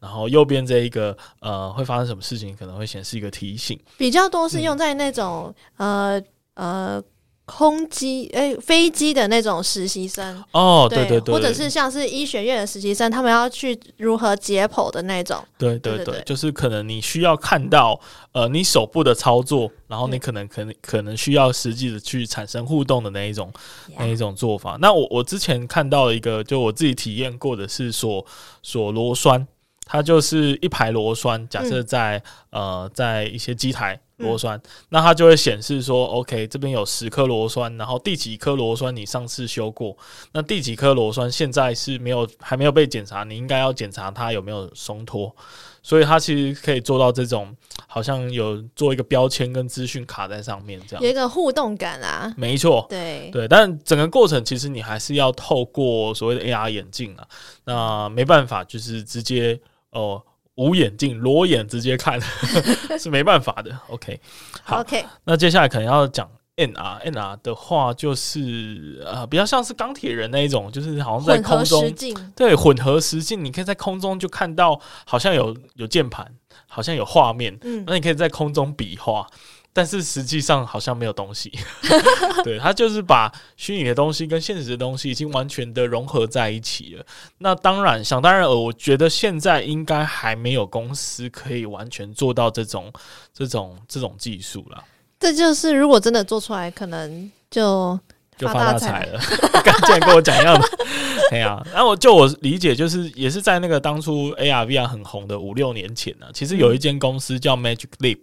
[0.00, 7.04] 然后右边这一个呃会发生什么事情，可能会显示一个提醒，比较多是用在那种、嗯、呃呃。
[7.46, 10.42] 空机诶、欸，飞机的那种实习生。
[10.52, 18.00] 哦，对对对，或者是像是医学院的实习生，他们要去如何解剖的那种，对对对，就是可能你需要看到
[18.32, 23.52] 呃你手部的操作，然后你可能可能可能需要实际的去产生互动的那一种
[23.98, 24.78] 那一种做法。
[24.80, 28.24] 那我我之前看到一个，就我自己体验过的是锁
[28.62, 29.46] 锁螺栓，
[29.84, 34.00] 它就是一排螺栓，假设在、嗯、呃在一些机台。
[34.18, 39.96] 螺栓，那它就会显示说，OK，这边有十颗螺栓，然后第几颗螺栓你上次修过，
[40.32, 45.34] 那第几颗螺栓现在是没有还没有被检查，你应该要检查它有没有松脱，
[45.82, 47.52] 所以它其实可以做到这种，
[47.88, 53.30] 好像有做一个标签跟资讯卡在上面这样，有一个互动感啊，没错，对。
[53.32, 57.26] 对，但整个过程其实你还是要透过所谓的 AR 眼镜啊，
[57.64, 60.00] 那没办法，就是直接哦。
[60.00, 60.22] 呃
[60.56, 62.20] 无眼镜裸眼直接看
[62.98, 63.76] 是没办法的。
[63.88, 64.20] OK，
[64.62, 71.92] 好，OK，那接下来可能要讲 NR，NR 的话就是呃比较像是钢铁人那一种，就是好像在空中
[72.36, 76.32] 对混合实境，你可以在空中就看到好像有有键盘，
[76.68, 79.26] 好像有画面，嗯，那你可以在空中比划。
[79.74, 81.52] 但是实际上好像没有东西，
[82.42, 87.04] 对，它就是把虚拟的东西跟现实的东西已经完全的融合在一起了。
[87.38, 92.90] 那当然，想当然尔，我觉得现在应该还没有公司可以完全做到这种、
[93.34, 94.82] 这种、这种技术了。
[95.18, 97.98] 这就是如果真的做出来，可能就。
[98.36, 99.20] 就发大财了，
[99.64, 100.68] 刚才跟我讲一样的，
[101.30, 108.22] 哎呀，然后我就我理解，就是也是在那个当初 AR VR 很红的五六年前呢、啊，其实有一间公司叫 Magic Leap，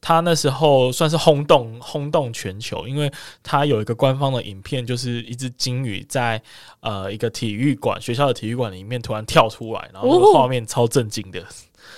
[0.00, 3.10] 它那时候算是轰动轰动全球，因为
[3.42, 6.40] 它有一个官方的影片，就是一只鲸鱼在
[6.80, 11.42] 呃一个体育馆学校的体育馆里面突然跳出来，然后那个画面超震惊的。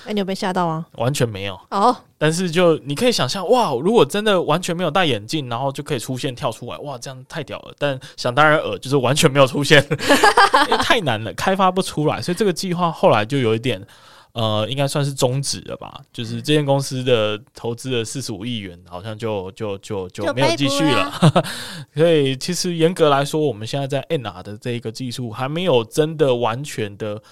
[0.04, 0.86] 哎、欸，你有被吓到吗？
[0.96, 1.96] 完全没有哦，oh.
[2.16, 7.74] 但是就你可以想象，哇，如果真的完全没有戴眼镜，然后就可以出现跳出来，哇，这样太屌了。
[7.78, 13.84] 但想当然尔，就是完全没有出现，因 为太难了，开发不出来，所以这个计划后来就有一点，
[14.32, 16.00] 呃，应该算是终止了吧。
[16.12, 21.44] 就是这间公司的投资了四十五亿元，好像就就就就没有继续了。
[21.94, 27.22] 所以其实严格来说，我们现在在 NR 的这一个技术还没有真的完全的。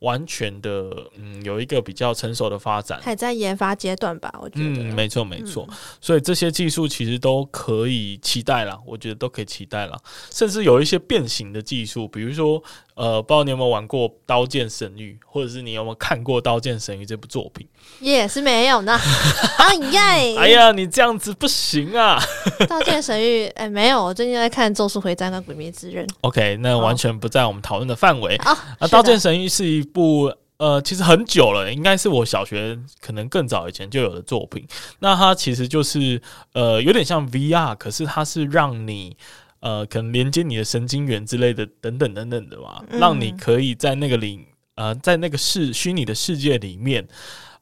[0.00, 4.32] 完全的，嗯，有一个比较成熟的发展，还在研发阶段吧？
[4.40, 5.68] 我觉得，嗯，没错，没错。
[6.00, 9.98] 所以这些技术其实都可以期待了，我觉得都可以期待了。
[10.30, 12.62] 甚至有一些变形的技术，比如说，
[12.94, 17.66] 呃，不知道你有没有玩过《刀剑神域》，或者是你有没有看过《刀剑神域》这部作品？
[18.00, 18.98] 也、是没有呢。
[19.58, 20.02] 哎呀，
[20.38, 22.18] 哎呀，你这样子不行啊！
[22.66, 26.06] 《刀剑神域》哎，没有，我最近在看《咒术回战》跟《鬼灭之刃》。
[26.20, 28.36] OK，那完全不在我们讨论的范围。
[28.36, 28.56] 啊，
[28.88, 34.66] 《刀剑神域》是一部呃，其实很久了，应该是我小学可能更早以前就有的作品。
[34.98, 36.20] 那它其实就是
[36.52, 39.16] 呃，有点像 VR，可是它是让你
[39.60, 47.06] 呃，可能连接你的神经元之类的，等等等等的嘛，让你可以在那个里呃，在那个世虚拟的世界里面。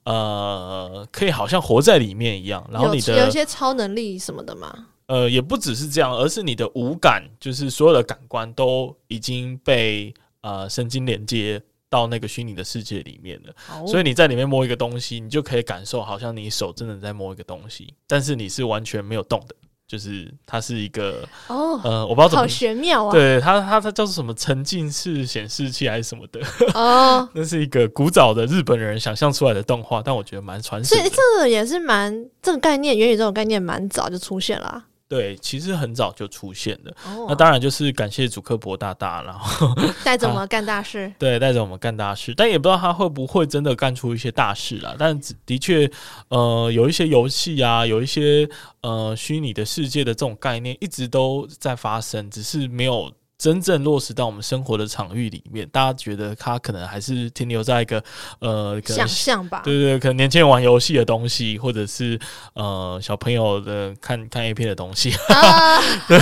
[0.05, 2.65] 呃，可以好像活在里面一样。
[2.71, 4.73] 然后你的有，有一些超能力什么的吗？
[5.07, 11.61] 呃，也不只是这样，而是你的五感，就是所有的感官都已经被呃神经连接
[11.97, 13.55] 到那个虚拟的世界里面了。
[13.73, 13.89] Oh.
[13.89, 19.55] 所以你在里面摸一个东西，你就可以感受，好像你手真的在摸一个东西，但是你是完全没有动的。
[19.89, 23.13] 就是它是一个哦，oh, 呃，我不知道怎么，好玄妙啊！
[23.13, 26.41] 对它，它它叫做什么沉浸式显示器还是什么的
[26.75, 27.29] 哦，oh.
[27.33, 30.99] 那是一个古早的日本人想象出来的动画，但我觉得蛮传神。
[30.99, 34.85] 所以这个也是蛮这个概念，元宇宙这种概念蛮早就出现了啊。
[35.09, 36.92] 对，其实很早就出现了。
[37.14, 37.29] Oh.
[37.29, 39.73] 那当然就是感谢祖克伯大大，然 后
[40.05, 41.12] 带着我们干大事。
[41.19, 44.97] 对，带着我们干大事，但也不知道他会不会真的干出一些大事啦。
[44.99, 45.90] 但的确，
[46.29, 48.49] 呃，有一些游戏啊，有一些
[48.81, 53.12] 呃虚拟的世界的这种概念一直都在发生，只是没有。
[53.38, 58.03] 真正落实到我们生活的场域里面，大家觉得它可能还是停留在一个
[58.38, 59.61] 呃想象吧？
[59.62, 62.18] 对对对，可能年轻人玩游戏的东西，或者是
[62.55, 65.12] 呃小朋友的看看 A 片的东西。
[65.29, 66.18] 啊、对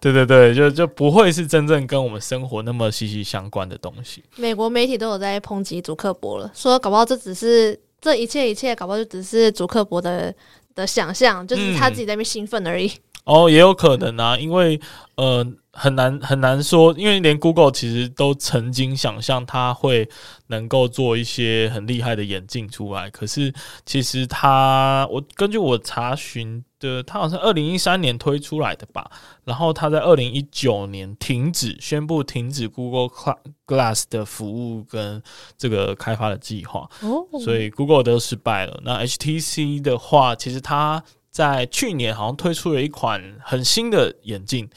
[0.00, 4.22] 对对对，就就不会是真正跟我们生活那么息息相关的东西。
[4.36, 10.34] 美国媒体都有在抨击祖克伯了，说搞不好这只是这一切一切，搞不好就只是祖克伯的
[10.74, 12.86] 的想象，就是他自己在那边兴奋而已。
[12.86, 14.80] 嗯哦，也有可能啊，因为
[15.14, 20.08] 呃，很难很难说，因为连 Google 其实都曾经想象它会
[20.48, 23.54] 能够做一些很厉害的眼镜出来，可是
[23.86, 29.08] 其实它，我根据我查询的，它好像二零一三年推出来的吧，
[29.44, 33.08] 然后它在二零一九年停止宣布停止 Google
[33.66, 35.22] Glass 的服务跟
[35.56, 38.80] 这个开发的计划，哦，所以 Google 都失败了。
[38.82, 41.00] 那 HTC 的话，其实它。
[41.32, 44.68] 在去年好像推出了一款很新的眼镜，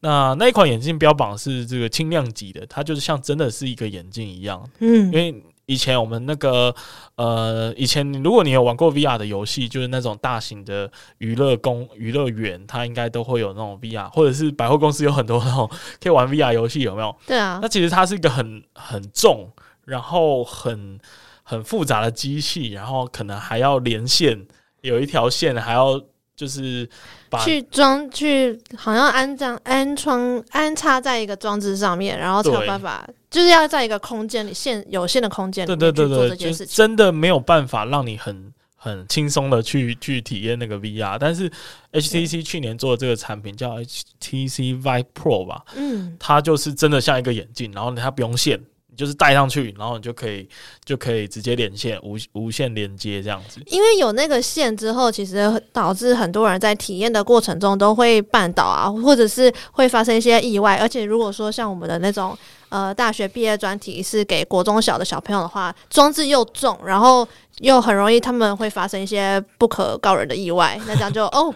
[0.00, 4.64] 那那一款眼镜标榜是这个轻量级的，它就是像真的是一个眼镜一样。
[4.78, 6.72] 嗯，因为以前我们那个
[7.16, 15.68] 呃，以前如果你有玩过 VR 的游戏，就是那种大型的娱乐公娱乐园，它应该都会有那种 VR，或者是百货公司有很多那种
[16.00, 17.16] 可以玩 VR 游戏，有没有？
[17.26, 17.58] 对啊。
[17.60, 19.50] 那其实它是一个很很重，
[19.84, 21.00] 然后很
[21.42, 24.46] 很复杂的机器，然后可能还要连线。
[24.82, 26.00] 有一条线还要
[26.36, 26.88] 就是
[27.30, 41.16] 把去装去，好像安装安装安插在一个装置上面，然后才有办法，就是要在一个空间里限有限的空间里面去做这件事情，真的没有办法让你很很轻松的去去体验那个 VR。
[41.20, 41.50] 但是
[41.92, 48.60] HTC 去年做的这个产品叫 HTC Vive Pro 吧，嗯，它就是真的像一个眼镜，然后它不用线。
[48.92, 50.46] 你就是带上去，然后你就可以
[50.84, 53.58] 就可以直接连线，无无线连接这样子。
[53.68, 60.76] 因为有那个线之后，其实导致很多人在体验的过程中都会绊倒啊，或者是会发生一些意外。
[60.76, 62.36] 而且如果说像我们的那种
[62.68, 67.26] 呃大学毕业专题是给国中小的小朋友的话，装置又重，然后
[67.60, 70.78] 又很容易他们会发生一些不可告人的意外。
[70.86, 71.54] 那这样就 哦，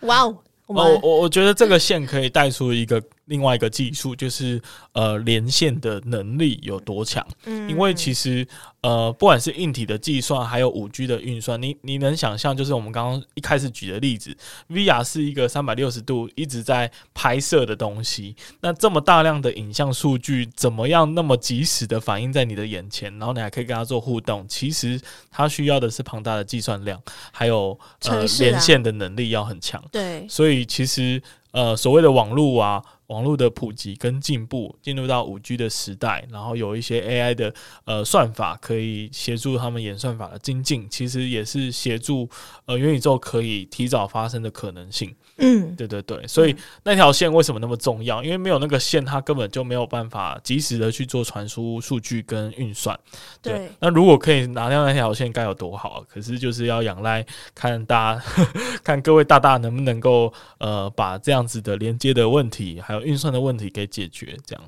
[0.00, 3.00] 哇哦，我我我觉得这个线可以带出一个。
[3.26, 4.60] 另外一个技术就是
[4.92, 7.26] 呃连线的能力有多强？
[7.44, 8.46] 嗯，因为其实
[8.80, 14.36] 呃不管是硬体的计算，还有五 G 的运算，你你能想象，就是我们刚刚一开始举的例子
[14.68, 24.46] ，VR 是一个三百六十度一直在拍摄的东西，那这么大量的影像数据，怎么样那么及时的反映在你的眼前，然后你还可以跟它做互动？
[24.48, 27.00] 其实它需要的是庞大的计算量，
[27.32, 29.82] 还有呃连线的能力要很强。
[29.90, 31.20] 对，所以其实
[31.52, 32.82] 呃所谓的网络啊。
[33.06, 37.54] 网络的普及跟进步，进入到五 G 的时代，然后有一些 AI 的
[37.84, 42.28] 呃算法可以协助他们演算法的精进，其实也是协助
[42.64, 45.14] 呃元宇宙可以提早发生的可能性。
[45.38, 48.24] 嗯，对对对，所以、嗯、那条线为什么那么重要？
[48.24, 52.98] 因为没有那个线，它根本就没有办法及时的去做传输数据跟运算。
[53.42, 56.02] 对，对那如果可以拿掉那条线，该有多好？
[56.08, 57.22] 可是就是要仰赖
[57.54, 58.24] 看大家
[58.82, 64.34] 看各位大大能不能够呃把这样子的连接的问题还有运算的问题给解决。
[64.46, 64.64] 这样。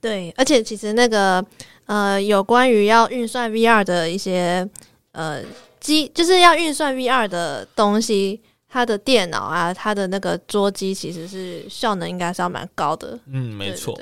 [0.00, 1.44] 对，而且其实那个
[1.84, 4.66] 呃有关于要运算 VR 的一些
[5.12, 5.42] 呃
[5.78, 8.40] 机，就是要运算 VR 的东西。
[8.76, 13.18] 它的电脑啊，他的那个桌机其实是效能应该是要蛮高的。
[13.24, 13.98] 嗯，没错。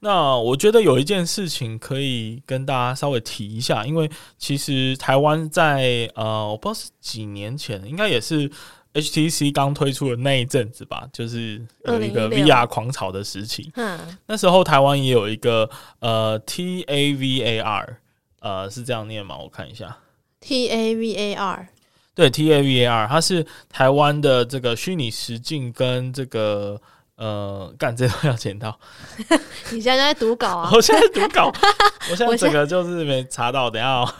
[0.00, 8.50] 那我觉得有一件事情可以跟大家稍微提一下，因为其实台湾在呃，我不知道是几年前，应该也是
[8.94, 13.70] HTC 刚推出的那一阵子吧，就是有一个 VR 狂潮的时期。
[13.76, 13.96] 嗯，
[14.26, 17.86] 那时候台湾也有一个呃 TAVAR，
[18.40, 19.38] 呃，是这样念吗？
[19.38, 19.96] 我看一下
[20.42, 21.66] ，TAVAR。
[22.14, 26.80] 对，TAVAR，它是台湾的这个虚拟实境跟这个
[27.16, 28.78] 呃，干这都要剪到。
[29.72, 30.70] 你现在在读稿啊？
[30.74, 31.52] 我现在读稿，
[32.10, 34.14] 我现在整个就是没查到，等下哦。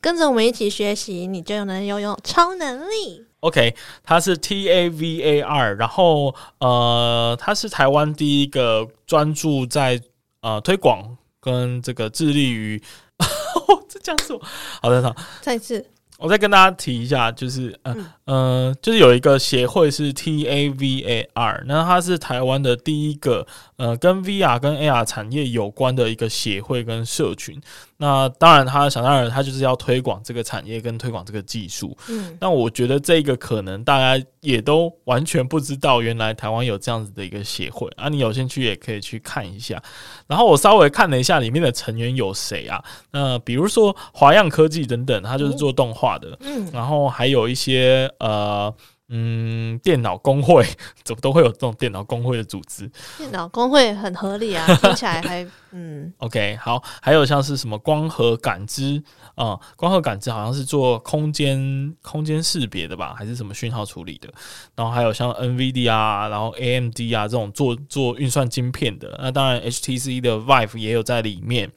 [0.00, 3.24] 跟着我们一起学习，你就能拥有超能力。
[3.40, 10.00] OK，它是 T A V A R，然后呃，它是台湾第一个专注在
[10.40, 12.82] 呃推广跟这个致力于，
[13.88, 14.40] 这讲什么？
[14.80, 15.84] 好的，好，再次。
[16.18, 27.60] 我再跟大家提一下，就是呃、嗯、呃，就是有一个协会是 T A V A R，那它是台湾的第一个呃跟 VR 跟 AR 产业有关的一个协会跟社群。
[27.98, 31.96] 那当然，他想当然，他就是要推广这个产业跟推广这个技术。
[32.08, 38.08] 嗯，那我觉得这个可能大家也都完全不知道，原来台湾有这样子的一个协会啊。
[38.08, 39.80] 你有兴趣也可以去看一下。
[40.26, 42.82] 然后我稍微看了一下里面的成员有谁啊？
[43.12, 46.36] 那比如说华样科技等等，它就是做动画的。
[46.40, 48.74] 嗯，然后还有一些呃。
[49.14, 50.64] 嗯，电脑工会
[51.04, 52.90] 怎么都会有这种电脑工会的组织？
[53.18, 56.10] 电脑工会很合理啊，听起来还 嗯。
[56.16, 59.02] OK，好，还有像是什么光合感知
[59.34, 64.32] 啊、嗯，光合感知好像是做空间空间识别的吧，还是什么讯号处理的？
[64.74, 71.70] 然后还有像 NVIDIA 啊，然后 AMD 啊这种做做运算晶片的，那当然 HTC 的 Vive 也有在里面。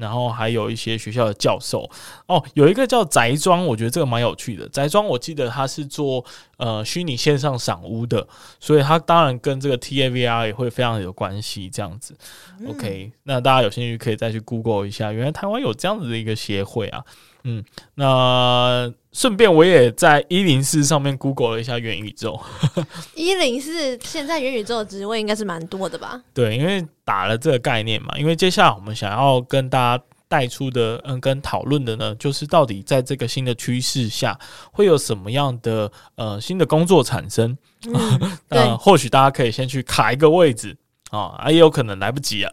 [0.00, 1.88] 然后还有一些学校的教授
[2.26, 4.66] 哦，有一个叫宅庄，我觉得这个蛮有趣的。
[4.70, 6.24] 宅庄我记得他是做
[6.56, 8.26] 呃虚拟线上赏屋的，
[8.58, 11.68] 所以他当然跟这个 TAVR 也会非常有关系。
[11.68, 12.16] 这样子、
[12.58, 17.04] 嗯、，OK，那大家有兴趣可以再去 Google 一下，原来台湾有这样子的一个协会啊。
[17.44, 17.62] 嗯，
[17.94, 22.40] 那顺便我也在一零四上面 Google 了一下元宇宙。
[23.14, 26.20] 一零四现在元宇宙的职位应该是蛮多的吧？
[26.32, 28.16] 对，因为打了这个概念嘛。
[28.18, 34.38] 因为接下来我们想要跟大家带出的，嗯，跟讨论的呢，就是到底在这个新的趋势下，
[34.70, 37.58] 会有什么样的呃新的工作产生？
[37.86, 40.76] 嗯， 那或许大家可以先去卡一个位置。
[41.10, 42.52] 哦，啊，也有可能来不及啊，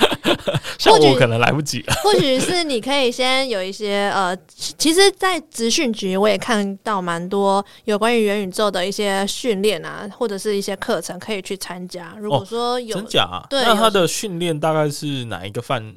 [0.78, 1.82] 像我可能来不及。
[2.04, 12.14] 或许是你可以先有一些呃，其实，在职训局我也看到蛮多有关于元宇宙的一些训练啊，或者是一些课程可以去参加。
[12.18, 15.94] 如果说有、哦、真假、啊，对，那他的训练大概是哪一个范，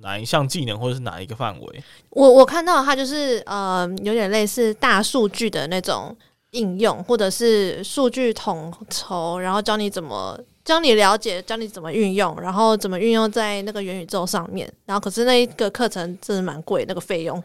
[0.00, 1.84] 哪一项技能，或者是哪一个范围？
[2.08, 6.16] 我我看到他就是呃，有点类似大数据的那种
[6.52, 10.38] 应用，或者是数据统筹，然后教你怎么。
[10.66, 14.70] 教你了解，教你怎么运用，然后怎么运用在那个元宇宙上面。
[14.84, 17.40] 然后，可是那一个课程真的蛮贵，那个费用。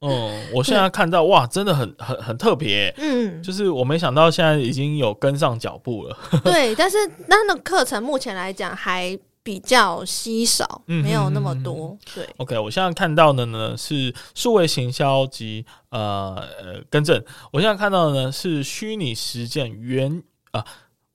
[0.00, 2.94] 嗯， 我现在看到哇，真的很很很特别。
[2.96, 6.16] 嗯，就是我没想到现在已经有跟上脚步了。
[6.44, 11.98] 对，但是那那个课程目前来讲还比较稀少，没有那么多。
[12.14, 17.20] 对，OK，我现在看到的呢是数位行销及呃呃更正，
[17.50, 20.22] 我现在看到的呢是虚拟实践元
[20.52, 20.64] 啊。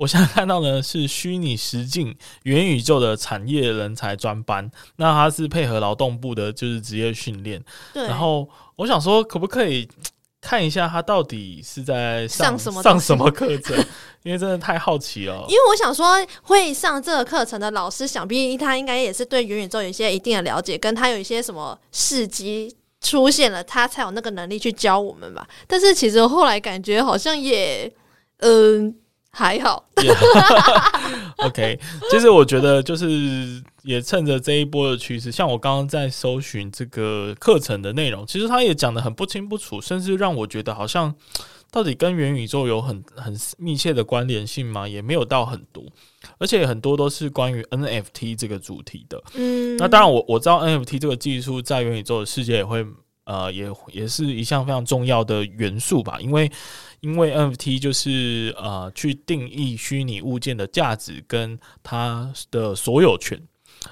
[0.03, 7.63] 我现在看到的是虚拟实境元宇宙的产业人才专班，那它是配合劳动部的，就是职业训练。
[7.93, 8.03] 对。
[8.03, 9.87] 然后我想说，可不可以
[10.41, 13.77] 看一下他到底是在上，上什么上什么课程？
[14.23, 15.45] 因为真的太好奇了。
[15.47, 25.47] 因为我想说，会上这个课程的老师，想必他应该也是对元宇宙有一些一定的了解，跟他有一些什么事迹出现了，他才有那个能力去教我们吧。
[25.65, 27.89] 但是其实后来感觉好像也，
[28.39, 29.02] 嗯、呃。
[29.35, 29.83] 还好，
[31.37, 31.79] OK。
[32.11, 41.15] 其实我觉得就是也趁着这一波的趋势，像我刚刚在搜寻这个课程的内容，其实他也讲的很不清不楚，甚至让我觉得好像
[41.71, 44.87] 到底跟元宇宙有很很密切的关联性吗？
[44.87, 45.83] 也没有到很多，
[46.37, 49.19] 而且很多都是关于 NFT 这个主题的。
[49.33, 52.85] 嗯，那当然我我知道 NFT 这个技术在元宇宙的世界也会
[53.25, 56.51] 呃也也是一项非常重要的元素吧，因为。
[57.03, 63.37] 因为 NFT 就是呃，去定义虚拟物件的价值跟它的所有权。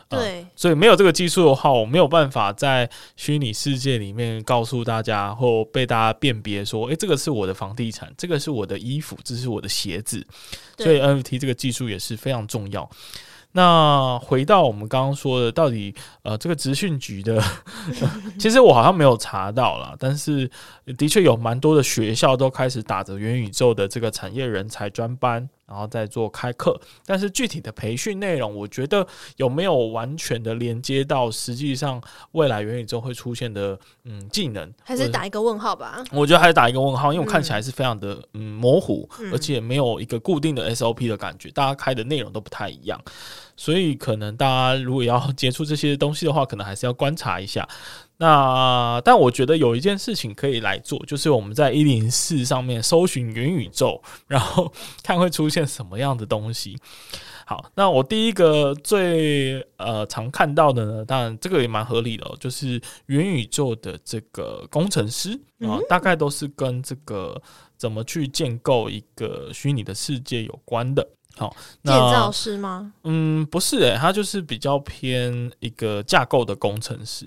[0.08, 10.26] 呃、对，所以没有这个技术的话，我没有办法在虚拟世界里面告诉大家或被大家辨别说，诶，这个是我的房地产，这个是我的衣服，这是我的鞋子。
[10.78, 12.90] 所以 NFT 这个技术也是非常重要。
[13.54, 15.94] 那回到我们刚刚说的，到底
[16.24, 17.42] 呃这个职训局的，
[18.40, 20.50] 其实我好像没有查到了，但是
[20.98, 25.50] 的确有蛮多的学校都开始打着元宇宙的这个产业人才专班。
[25.72, 29.08] 然后再做开课，但是具体的培训内容，我觉得
[29.38, 32.02] 有没有完全的连接到实际上
[32.34, 36.04] 未来元宇宙会出现的嗯技能，还是打一个问号吧？
[36.12, 43.02] 我觉得还是打一个问号，因为我看起来是非常的嗯模糊，而且没有一个固定的 SOP 的感觉，大家开的内容都不太一样，
[43.56, 47.66] 所以可能大家如果要接触这些东西的话，可能还是要观察一下。
[48.22, 56.78] 那但我觉得有一件事情可以来做，就是我们在一零四上面搜寻元宇宙，然后看会出现什么样的东西。
[57.48, 67.42] 好，那我第一个最呃常看到的呢，当然这个也蛮合理的哦，就是元宇宙的这个工程师啊，大概都是跟这个
[67.76, 71.06] 怎么去建构一个虚拟的世界有关的。
[71.36, 72.94] 好，那建造师吗？
[73.04, 77.26] 嗯，不是诶，他就是比较偏一个架构的工程师。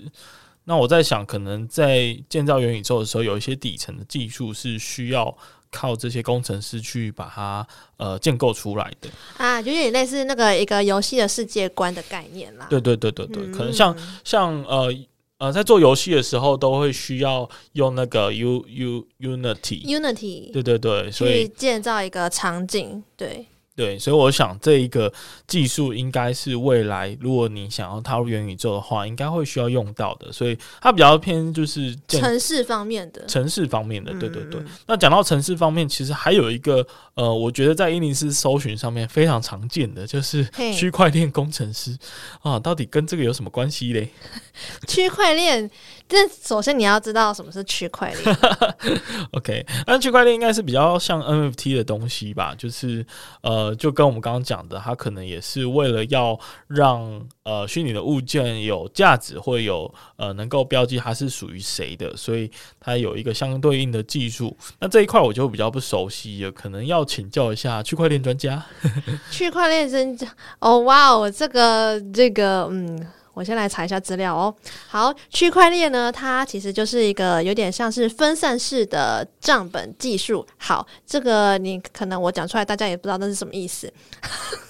[0.65, 5.35] 那我在想，可能在建造元宇宙的时候，有一些底层的技术是需要
[5.71, 7.65] 靠这些工程师去把它
[7.97, 12.65] 呃建构出来的啊，就有点类似那个一个游戏的世界观的概念啦。
[12.69, 14.91] 对对对对对，嗯、可能像像呃
[15.37, 23.45] 呃，在做游戏的时候，都会需要用那个 U U Unity Unity，对对对，所以建造一个场景，对。
[23.75, 25.11] 对，所以我想这一个
[25.45, 30.31] 技术应该是未来，如果你想要踏入元宇宙的话，应该会需要用到的。
[30.31, 34.61] 所以它比较偏就是城市方面的，城市方面的，对对对。
[34.61, 41.97] 嗯、那讲到城市方面，其实还有一个呃，我觉得在一零四搜寻上面非常常见的，就是区块链工程师
[42.41, 44.09] 啊，到底跟这个有什么关系嘞？
[44.87, 45.69] 区块链。
[46.07, 48.37] 这首先你要知道什么是区块链。
[49.33, 52.53] OK，那区块链应该是比较像 NFT 的东西吧？
[52.55, 53.03] 就是
[53.41, 64.55] 呃，就跟我们刚刚讲的，它可能也是为了要让呃虚拟的物件有价值，或有呃能够标记它是属于谁的，所以它有一个相对应的技术。
[64.79, 68.63] 那这一块我就比较不熟悉了，可能要请教一下区块链专家。
[69.31, 70.27] 区块链专家，
[70.59, 73.07] 哦哇哦，这个这个嗯。
[73.35, 74.55] 我先来查一下资料哦。
[74.87, 80.43] 好，区块链呢，它其实就是一个有点像是分散式的账本技术。
[80.57, 83.93] 好，这个你可能我讲出来，大家也不知道那是什么意思。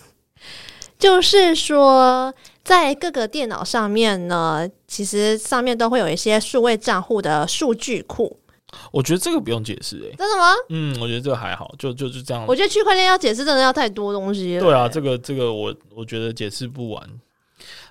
[0.97, 8.39] 就是说，在各个电脑上面呢，其实上面都会有一些数位账户的数据库。
[8.91, 10.53] 我觉得这个不用解释，诶，真的吗？
[10.69, 12.45] 嗯，我觉得这个还好，就就是这样。
[12.47, 14.61] 我觉得区块链要解释，真的要太多东西了。
[14.61, 17.09] 对啊，这个这个我我觉得解释不完。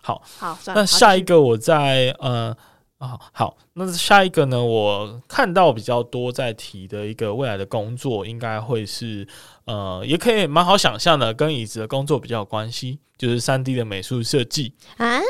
[0.05, 2.55] 好，好，那下一个我在呃
[2.99, 9.27] 啊好，那下一个呢，我看到比较多在提的一个未来的工作，应该会是
[9.65, 12.99] 呃，也可以蛮好想象的，跟椅子的工作比较有关系。
[13.17, 15.21] 就是三 D 的美术设计啊，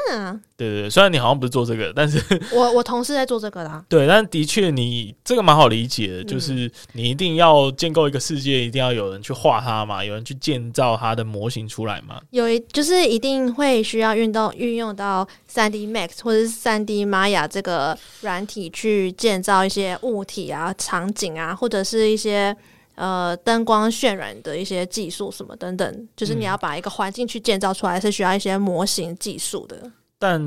[0.56, 2.18] 对对对，虽然你好像不是做这个，但是
[2.50, 3.84] 我我同事在做这个啦。
[3.90, 12.18] 对，但的确你这个蛮好理解的，嗯、就是你一定要建构一个世界，一定要有人去画它嘛，有人去建造它的模型出来嘛。
[12.30, 22.56] 有一就是一定会需要运动运用到三 D Max 或者是三 D Maya 这个软体去建造一些物体啊、场景啊，或者是一些。
[22.96, 29.90] 呃，灯光渲染的一些技术什么等等，就是你要把一个环境去建造出来，是需要一些模型技术的。
[30.16, 30.40] 但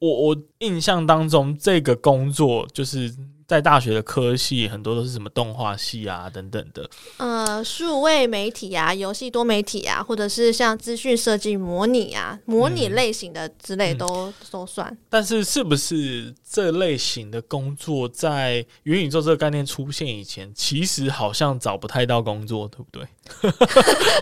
[0.00, 3.14] 我我印象当中，这个工作就是。
[3.46, 6.88] 在大学的科系很多都是什么动画系啊等等的，
[7.18, 14.96] 呃，数位媒体啊、游戏多媒体啊，或者是像资讯设计、模拟啊、模拟类型的之类都、嗯、都算。
[15.10, 23.06] 但是，是不是这类型的工作在元宇宙这个概念出现以前，其实好像找不太到工作，对不对？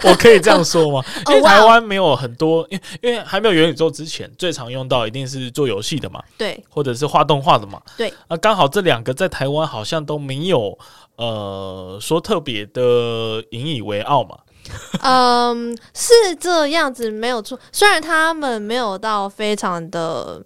[0.11, 1.05] 我可以这样说吗？
[1.31, 8.13] 因为台湾没有很多，因为因为还没有元宇宙之前，最常用到一定是做游戏的嘛，对，或者是画动画的嘛，对。
[8.27, 9.12] 啊，刚好这两个。
[9.13, 10.79] 在台湾好像都没有
[11.17, 14.39] 呃说特别的引以为傲嘛。
[15.03, 17.59] 嗯，是这样子没有错。
[17.73, 20.43] 虽然他们没有到非常的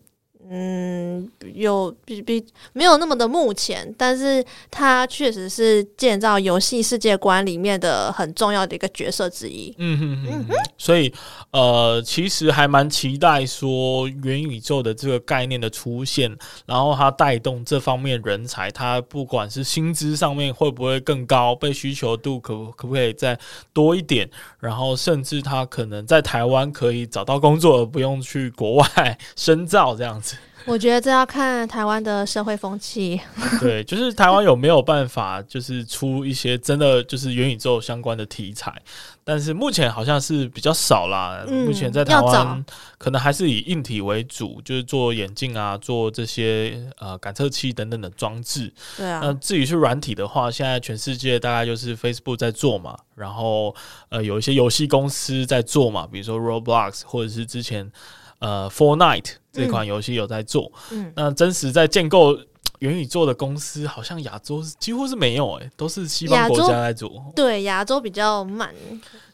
[0.50, 9.74] 嗯有比比没有那么的目前，但是他确实是建造游戏世界观里面的很重要的一个角色之一。
[9.78, 11.12] 嗯哼哼，嗯哼，所以。
[11.52, 16.36] 呃，其实还蛮期待说元宇宙的这个概念的出现，
[16.66, 23.38] 然后它带动这方面人才，它不管是薪资上面会不会更高，被需求度可可不可以再
[23.72, 24.28] 多一点，
[24.60, 30.35] 然后甚至他可能在台湾可以找到工作，而不用去国外 深造这样子。
[30.66, 33.20] 我觉得这要看台湾的社会风气。
[33.60, 38.74] 对，就是台湾有没有办法，就是出一些真的就是元宇宙相关的题材。
[39.22, 41.44] 但是目前好像是比较少啦。
[41.46, 42.64] 嗯、目前在台湾
[42.98, 48.72] 可能还是以硬体为主，就是做眼镜啊，做这些呃感测器等等的装置。
[48.96, 49.20] 对啊。
[49.22, 53.72] 那至于是软体的话，现在全世界大概就是 Facebook 在做嘛，然后
[54.08, 57.90] 呃有一些游戏公司在做嘛，比如说 Roblox 或者是之前
[58.38, 60.72] 呃 Fortnite 这款游戏有在做。
[60.90, 61.12] 嗯。
[61.16, 62.38] 那真实在建构。
[62.80, 67.24] 元宇宙的公司好像亚洲几乎是没有诶、欸，都是西方国家在做。
[67.34, 68.70] 对，亚洲比较慢，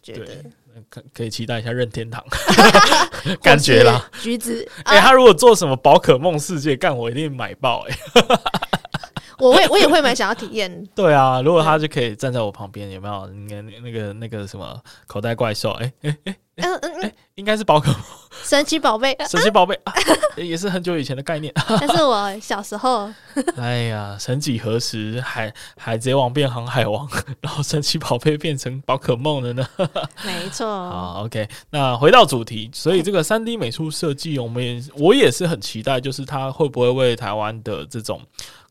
[0.01, 0.29] 觉得
[0.89, 2.25] 可可以期待一下任天堂，
[3.43, 4.09] 感觉啦。
[4.23, 8.39] 橘子，哎、欸，他如果做什么宝可梦世界，干我一定买爆哎、欸。
[9.39, 10.85] 我会，我也会蛮想要体验。
[10.95, 13.27] 对啊，如果他就可以站在我旁边，有没有？
[13.27, 15.71] 那个那个那个什么口袋怪兽？
[15.73, 18.01] 哎哎哎，嗯嗯嗯，应该是宝可梦。
[18.45, 19.93] 神奇宝贝， 神奇宝贝、啊，
[20.37, 21.53] 也是很久以前的概念。
[21.81, 23.11] 但是我小时候，
[23.57, 27.09] 哎呀，曾几何时，海海贼王变航海王，
[27.41, 29.67] 然后神奇宝贝变成宝可梦了呢？
[30.25, 30.67] 没错。
[30.67, 38.21] 好，OK，那回到主题，所以这个三 D 美术设计，我们也我也是很期待，就是它会不会为台湾的这种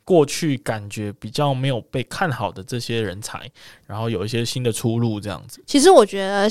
[0.03, 3.49] 过去感觉比较没有被看好的这些人才，
[3.87, 5.63] 然后有一些新的出路，这样子。
[5.65, 6.49] 其实我觉得。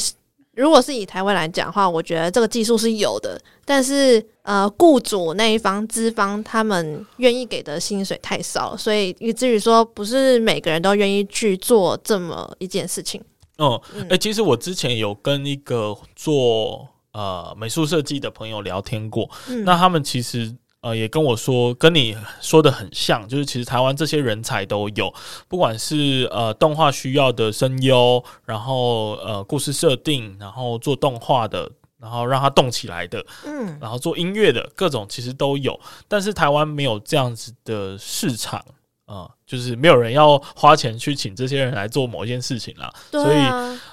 [0.56, 13.22] 如果是以台湾来讲的话，我觉得这个技术是有的，但是呃，雇主那一方资方他们愿意给的薪水太少，所以以至于说不是每个人都愿意去做这么一件事情。
[13.58, 20.54] 哦，哎、欸，其实我之前有跟一个做呃美术设计的朋友聊天过，嗯、那他们其实。
[20.82, 25.12] 呃，也跟我说，跟你说的很像，就是其实台湾这些人才都有，
[25.46, 35.78] 不管是呃动画需要的声优，然后呃故事设定，然后做动画的，然后让它动起来的，嗯，然后做音乐的各种其实都有，
[36.08, 38.64] 但是台湾没有这样子的市场。
[39.10, 43.36] 啊、嗯，就是没有人要花钱去请这些人来做某一件事情啦，啊、所以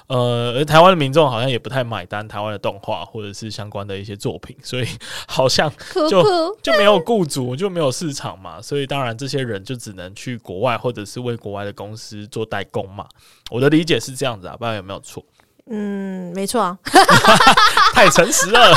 [0.06, 4.86] 呃，而台湾的民众好像也不太买单台湾的动画或者是相关的一些作品，所以
[5.26, 5.68] 好像
[6.08, 13.04] 就就没有雇主，就没有市场嘛，所以当然这些人就只能去国外或者是为国外的公司做代工嘛。
[13.50, 15.24] 我的理解是这样子啊，不知道有没有错？
[15.70, 16.78] 嗯，没错，啊
[17.92, 18.72] 太诚实了。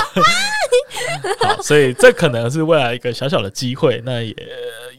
[1.40, 4.36] 好，所以这可能是未来一个小小的机会，那也。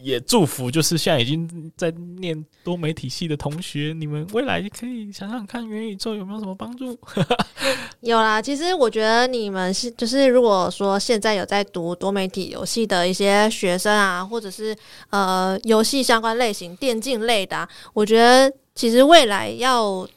[0.02, 6.98] 也祝福，就是现在已经在念多媒体系的同学，你们未来可以想想看元宇宙有没有什么帮助？
[8.00, 14.76] 有啦，其实我觉得你们是，就是如果说现在有在读多媒体游戏的一些学生啊，或者是
[15.10, 20.08] 呃游戏相关类型、电竞类的啊，我觉得其实未来要。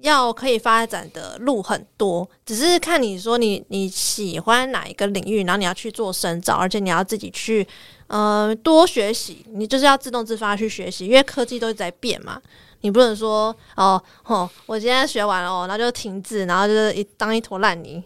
[0.00, 7.66] 要可以发展的路很多，只是看你说你你喜欢哪一个领域，然后你要去做深造，而且你要自己去
[8.06, 12.40] 呃多学习，你就是要自动自发去学习，因为科技都在变嘛，
[12.82, 18.02] 你不能说哦吼，我今天学完了哦，然后就停滞，然后就是一当一坨烂泥，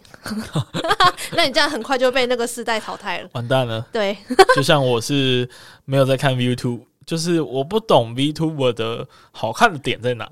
[1.32, 3.84] 那你这样很快就被那个时代淘汰了，完蛋了。
[3.92, 4.16] 对，
[4.54, 5.48] 就像我是
[5.84, 10.30] 没有在看 VTuber，就是我不懂 VTuber 的好看的点在哪。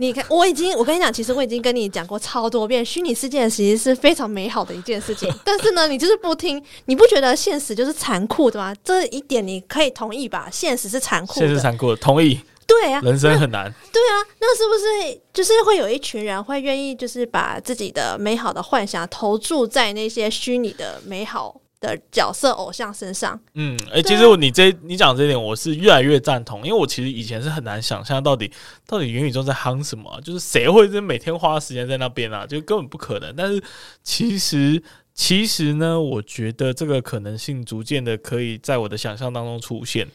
[0.00, 5.30] 你看，我已经，我跟你讲，其实我已经跟你讲过超多遍，虚拟世界其实是非常美好的一件事情。
[5.44, 8.74] 但是呢，你就是不听，你不觉得现实就是残酷的吗？
[8.82, 10.48] 这一点你可以同意吧？
[10.50, 12.40] 现实是残酷的，现实残酷的，同意。
[12.66, 13.70] 对啊，人生很难。
[13.92, 28.52] 对啊，那是不是就是会有一群人会愿意，就是把自己的美好的幻想投注在那些虚拟的美好的角色偶像身上，嗯，哎、欸，其实你这你讲这一点，我是越来越赞同，因为我其实以前是很难想象到底
[28.86, 33.34] 到底元宇宙在夯什么，就是谁会是每天花时间在那边啊，就根本不可能。
[33.34, 33.62] 但是
[34.02, 34.82] 其实
[35.14, 40.06] 其实呢，我觉得这个可能性逐渐的可以在我的想象当中出现。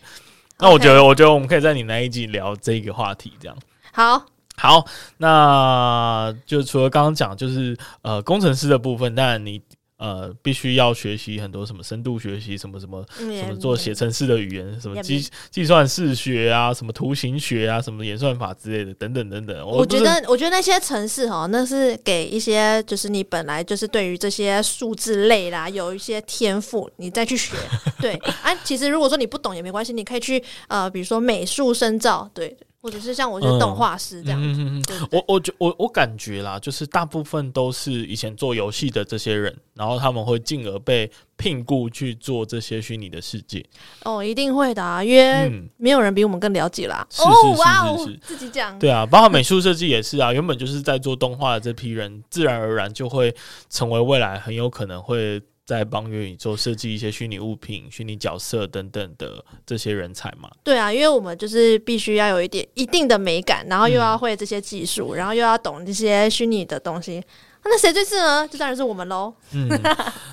[0.59, 3.57] 那我觉得.我觉得我们可以在你那一集聊这个话题，这样。
[3.91, 4.23] 好，
[4.55, 4.85] 好，
[5.17, 9.59] 那就除了刚刚讲，就是呃，工程师的部分，当然你。
[9.97, 19.65] 呃，必须要学习很多什么深度学习，什么什么什么做写程式的语言，什么计计算式学啊，什么图形学啊，什么演算法之类的，等等等等。
[19.65, 27.55] 我觉得，我觉得那些程式哈，那是给一些就是你本来就是对于这些数字类啦有一些天赋，你再去学。
[28.01, 32.57] 对啊，其实如果说你不懂也没关系，你可以去呃，比如说美术深造，对。
[32.85, 43.65] 或者是像我是动画师这样，嗯嗯嗯，我我觉我我感觉啦，就是大部分都是以前做游戏的这些人，然后他们会进而被聘雇去做这些虚拟的世界。
[44.03, 47.03] 哦，一定会的啊，因为没有人比我们更了解啦。
[47.09, 48.77] 是是是是是，自己讲。
[48.77, 53.35] 对啊，包括美术设计也是啊，原本就是在做动画的这批人，自然而然就会
[53.67, 55.41] 成为未来很有可能会。
[55.65, 60.49] 在帮元宇宙设计一些虚拟物品、虚拟角色等等的这些人才嘛？
[60.63, 67.23] 对啊，因为我们就是必须要有一点一定的美感，然后又要会这些技术，嗯、然后又要懂这些虚拟的东西
[67.67, 68.47] 那谁最适合？
[68.47, 69.33] 就当然是我们喽。
[69.51, 69.67] 嗯，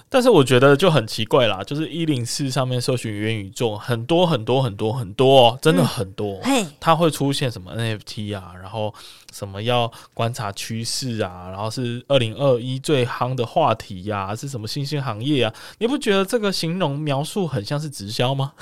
[0.08, 6.38] 但是我觉得就很奇怪啦，就是一零四上面搜寻元宇宙，很多很多很多很多，哦，真的很多。
[6.42, 8.92] 嘿、嗯，它会出现什么 NFT 啊，然后
[9.32, 15.54] 什么要观察趋势啊，然后是二零二一最夯的话题呀，啊，是什么新兴行业啊？
[15.78, 18.52] 你不觉得这个形容描述很像是直销吗？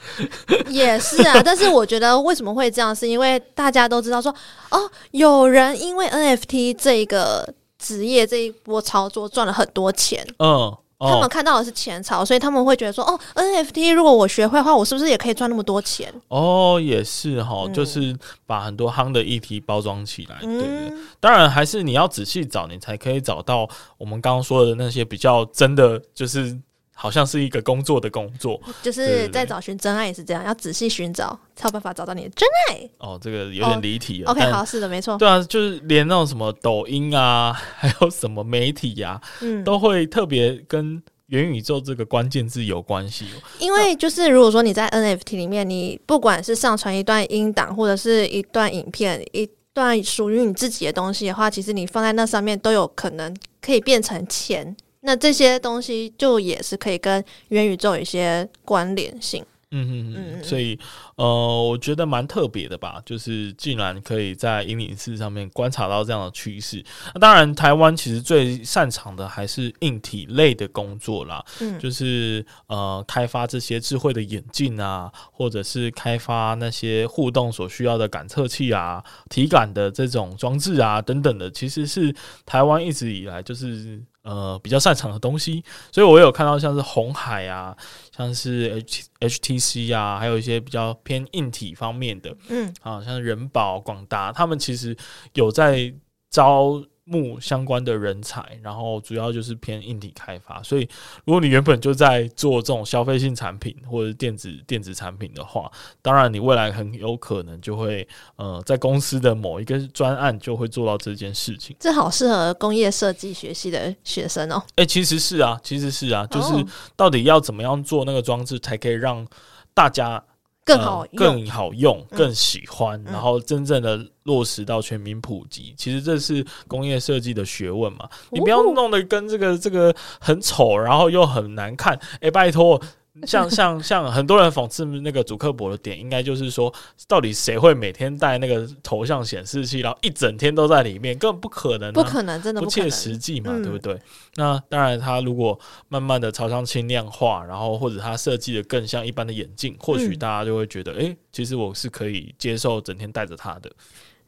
[0.68, 4.34] 也是啊，但是我觉得为什么会这样，是因为大家都知道说，
[4.70, 7.54] 哦，有人因为 NFT 这个。
[7.80, 16.12] 职业这一波操作赚了很多钱，嗯，哦、他们看到的是钱潮，所以他们会觉得说，哦，NFT 如果我学会的话，我是不是也可以赚那么多钱？
[16.28, 18.14] 哦，也是哈，嗯、就是
[18.46, 26.60] 把很多夯的议题包装起来，对，当然还是你要仔细找，你才可以找到我们刚刚说的那些比较真的，就是。
[27.02, 32.90] 好像是一个工作的工作，就是在找寻真爱也是这样，要仔细寻找才有办法找到你的真爱。
[32.98, 34.28] 哦，这个有点离题了。
[34.28, 35.16] Oh, OK，好，是的，没错。
[35.16, 43.28] 对啊，就是连那种什么抖音啊， 还有什么媒体呀、啊，嗯，都会特别跟元宇宙这个关键字有关系。
[43.58, 54.76] 因为就是如果说你在 NFT 里面，你不管是上传一段音档或者是一段影片，一段属于你自己的东西的话，其实你放在那上面都有可能可以变成钱。
[55.02, 59.44] 那这些东西就也是可以跟元宇宙有一些关联性。
[59.72, 60.76] 嗯嗯嗯，所以
[61.14, 66.84] 呃，我觉得蛮特别的吧，就是竟然可以在一零四上面观察到这样的趋势。
[67.14, 82.12] 那当然，台湾其实最擅长的还是硬体类的工作啦，嗯，就是呃，开发这些智慧的眼镜啊，或者是开发那些互动所需要的感测器啊、体感的这种装置啊等等的，其实是
[82.44, 84.02] 台湾一直以来就是。
[84.22, 87.76] 呃，比较擅长的东西，所以我有看到像是红海啊，
[88.16, 94.96] 像是 H HTC 啊，还有一些比较偏硬体方面的，嗯，啊，像人保、广达，他们其实
[95.34, 95.92] 有在
[96.30, 96.82] 招。
[97.10, 100.62] 目相关的人才，然后主要就是偏硬体开发。
[100.62, 100.88] 所以，
[101.24, 108.06] 如果你原本就在做这种消费性产品或者电子电子产品的话，当然你未来很有可能就会
[108.36, 111.74] 呃，在公司的某一个专案就会做到这件事情。
[111.80, 114.62] 这好适合工业设计学系的学生哦。
[114.76, 116.64] 哎、欸，其实是啊，其实是啊，就是
[116.96, 119.26] 到底要怎么样做那个装置，才可以让
[119.74, 120.22] 大家。
[120.64, 125.70] 更好、呃，更好用，更喜欢，嗯、然后真正的落实到全民普及。
[125.72, 131.98] 嗯、其实这是工业设计的学问嘛，你不要弄得跟这个这个很丑，然后又很难看。
[132.20, 132.80] 哎，拜托。
[133.26, 136.72] 像像像很多人讽刺那个主克伯的点，应该就是说，
[137.06, 141.16] 到底谁会每天带那个头像显示器，然后一整天都在里面？
[141.18, 143.94] 根本不可能、啊，不可能，真的不切实际嘛，对不对？
[143.94, 144.00] 嗯、
[144.36, 145.58] 那当然，它如果
[145.88, 153.70] 慢慢的朝向轻量化，然后或者它设计的更像一般的眼镜，或许大家就会觉得，哎、嗯欸，其实我是可以接受整天戴着它的。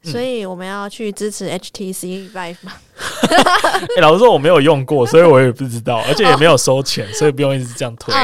[0.03, 2.57] 所以我们要去支持 HTC Vive
[4.01, 8.13] 老实说我没有用过，所以我也不知道，而且也没有收钱， 所以不用一直这样推。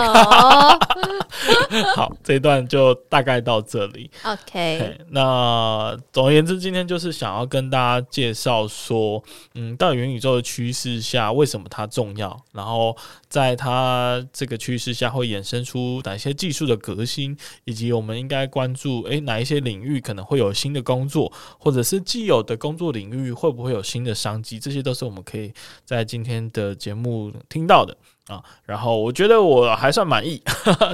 [1.95, 4.11] 好，这一段就大概到这里。
[4.23, 9.23] OK，那总而言之，今天就是想要跟大家介绍说，
[9.55, 12.39] 嗯，到元宇宙的趋势下，为什么它重要？
[12.51, 12.95] 然后
[13.29, 24.59] 在它这个趋势下会衍生出哪些技术的革新，以及我们应该关注，诶、欸，哪一些领域可能会有新的工作，或者是既有的工作领域会不会有新的商机？
[24.59, 25.53] 这些都是我们可以
[25.85, 27.95] 在今天的节目听到的
[28.27, 28.43] 啊。
[28.65, 30.41] 然后我觉得我还算满意，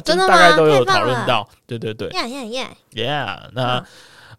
[0.04, 1.48] 真 的大概都有讨论到。
[1.66, 3.40] 对对对，Yeah Yeah Yeah Yeah。
[3.54, 3.86] 那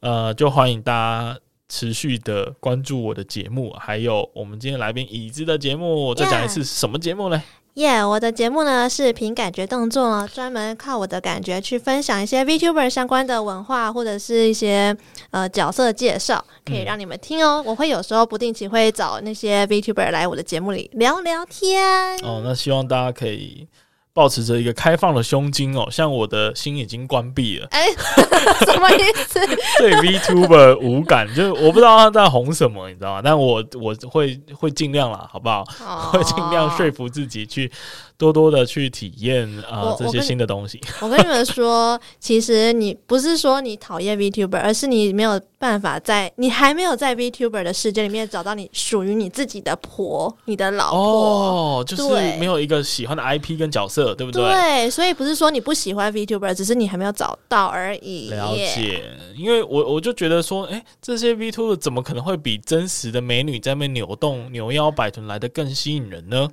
[0.01, 6.14] 呃，就欢迎大家持续的关注我的节目，还有我们今天来宾椅子的节目。
[6.14, 7.42] 再讲一次，什么节目呢？
[7.77, 14.97] 耶，yeah, 我的节目呢是凭感觉动作，专门靠我的感觉去分享一些 VTuber 相关的文化或者是一些
[15.31, 17.62] 呃角色介绍，可以让你们听哦。
[17.62, 22.16] 嗯、我会有时候不定期会找那些 VTuber 来我的节目里聊聊天。
[22.22, 23.68] 哦，那希望大家可以。
[24.16, 27.68] 抱持着一个开放的胸襟哦，像我的心已经关闭了。
[27.70, 27.94] 哎、欸，
[28.64, 29.38] 什么意思？
[29.78, 33.20] 对 VTuber 无感，就是我不知道他在红什么，你知道吗？
[33.22, 35.62] 但我我会会尽量啦，好不好？
[35.84, 37.70] 哦、会尽量说服自己去。
[38.18, 40.80] 多多的去体验啊，呃、这些新的东西。
[41.00, 51.00] 我跟你们说，其实你不是说你讨厌 VTuber，而是你没有办法在你还没有在 VTuber 的世界里面找到你属于你自己的婆，你的老婆。
[51.00, 52.02] 哦，就是
[52.38, 54.42] 没有一个喜欢的 IP 跟角色，对不对？
[54.42, 58.30] 对，所以不是说你不喜欢 VTuber，只是你还没有找到而已。
[58.30, 59.02] 了解，
[59.36, 66.48] 因为我我就觉得说，哎，这些 VTuber 怎么可能会比真实的美女在那边扭动、扭腰摆臀来的更吸引人呢？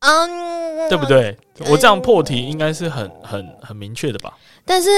[0.00, 1.36] 嗯，对不对？
[1.68, 4.32] 我这样破题应该是很很很明确的吧？
[4.64, 4.90] 但是，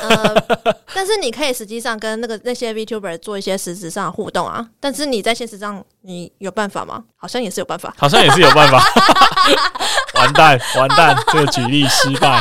[0.00, 0.34] 呃，
[0.94, 4.64] 但是你可以实际上跟那个那些 VTuber 做一些实质上的互动啊。
[4.78, 7.02] 但是你在现实上，你有办法吗？
[7.16, 8.80] 好像也是有办法，好像也是有办法。
[10.18, 12.38] 完蛋，完蛋， 这个举例失败。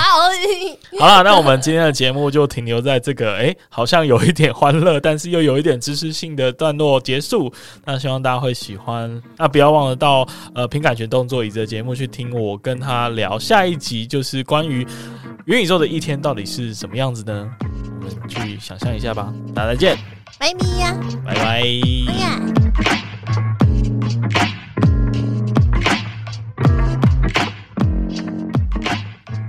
[0.99, 7.51] 好了，那我们今天的节目就停留在这个，哎，好像有一点欢乐，但是又有一点知识性的段落结束。
[7.85, 9.21] 那希望大家会喜欢。
[9.37, 14.85] 那不要忘了到呃凭感觉动作椅子的节目去听我跟他聊下一集，就是关于。
[15.45, 17.49] 元宇宙的一天到底是什么样子呢？
[18.01, 19.33] 我们去想象一下吧。
[19.55, 19.97] 大家再见，
[20.37, 20.93] 拜拜呀，
[21.25, 21.33] 拜
[24.41, 24.56] 拜。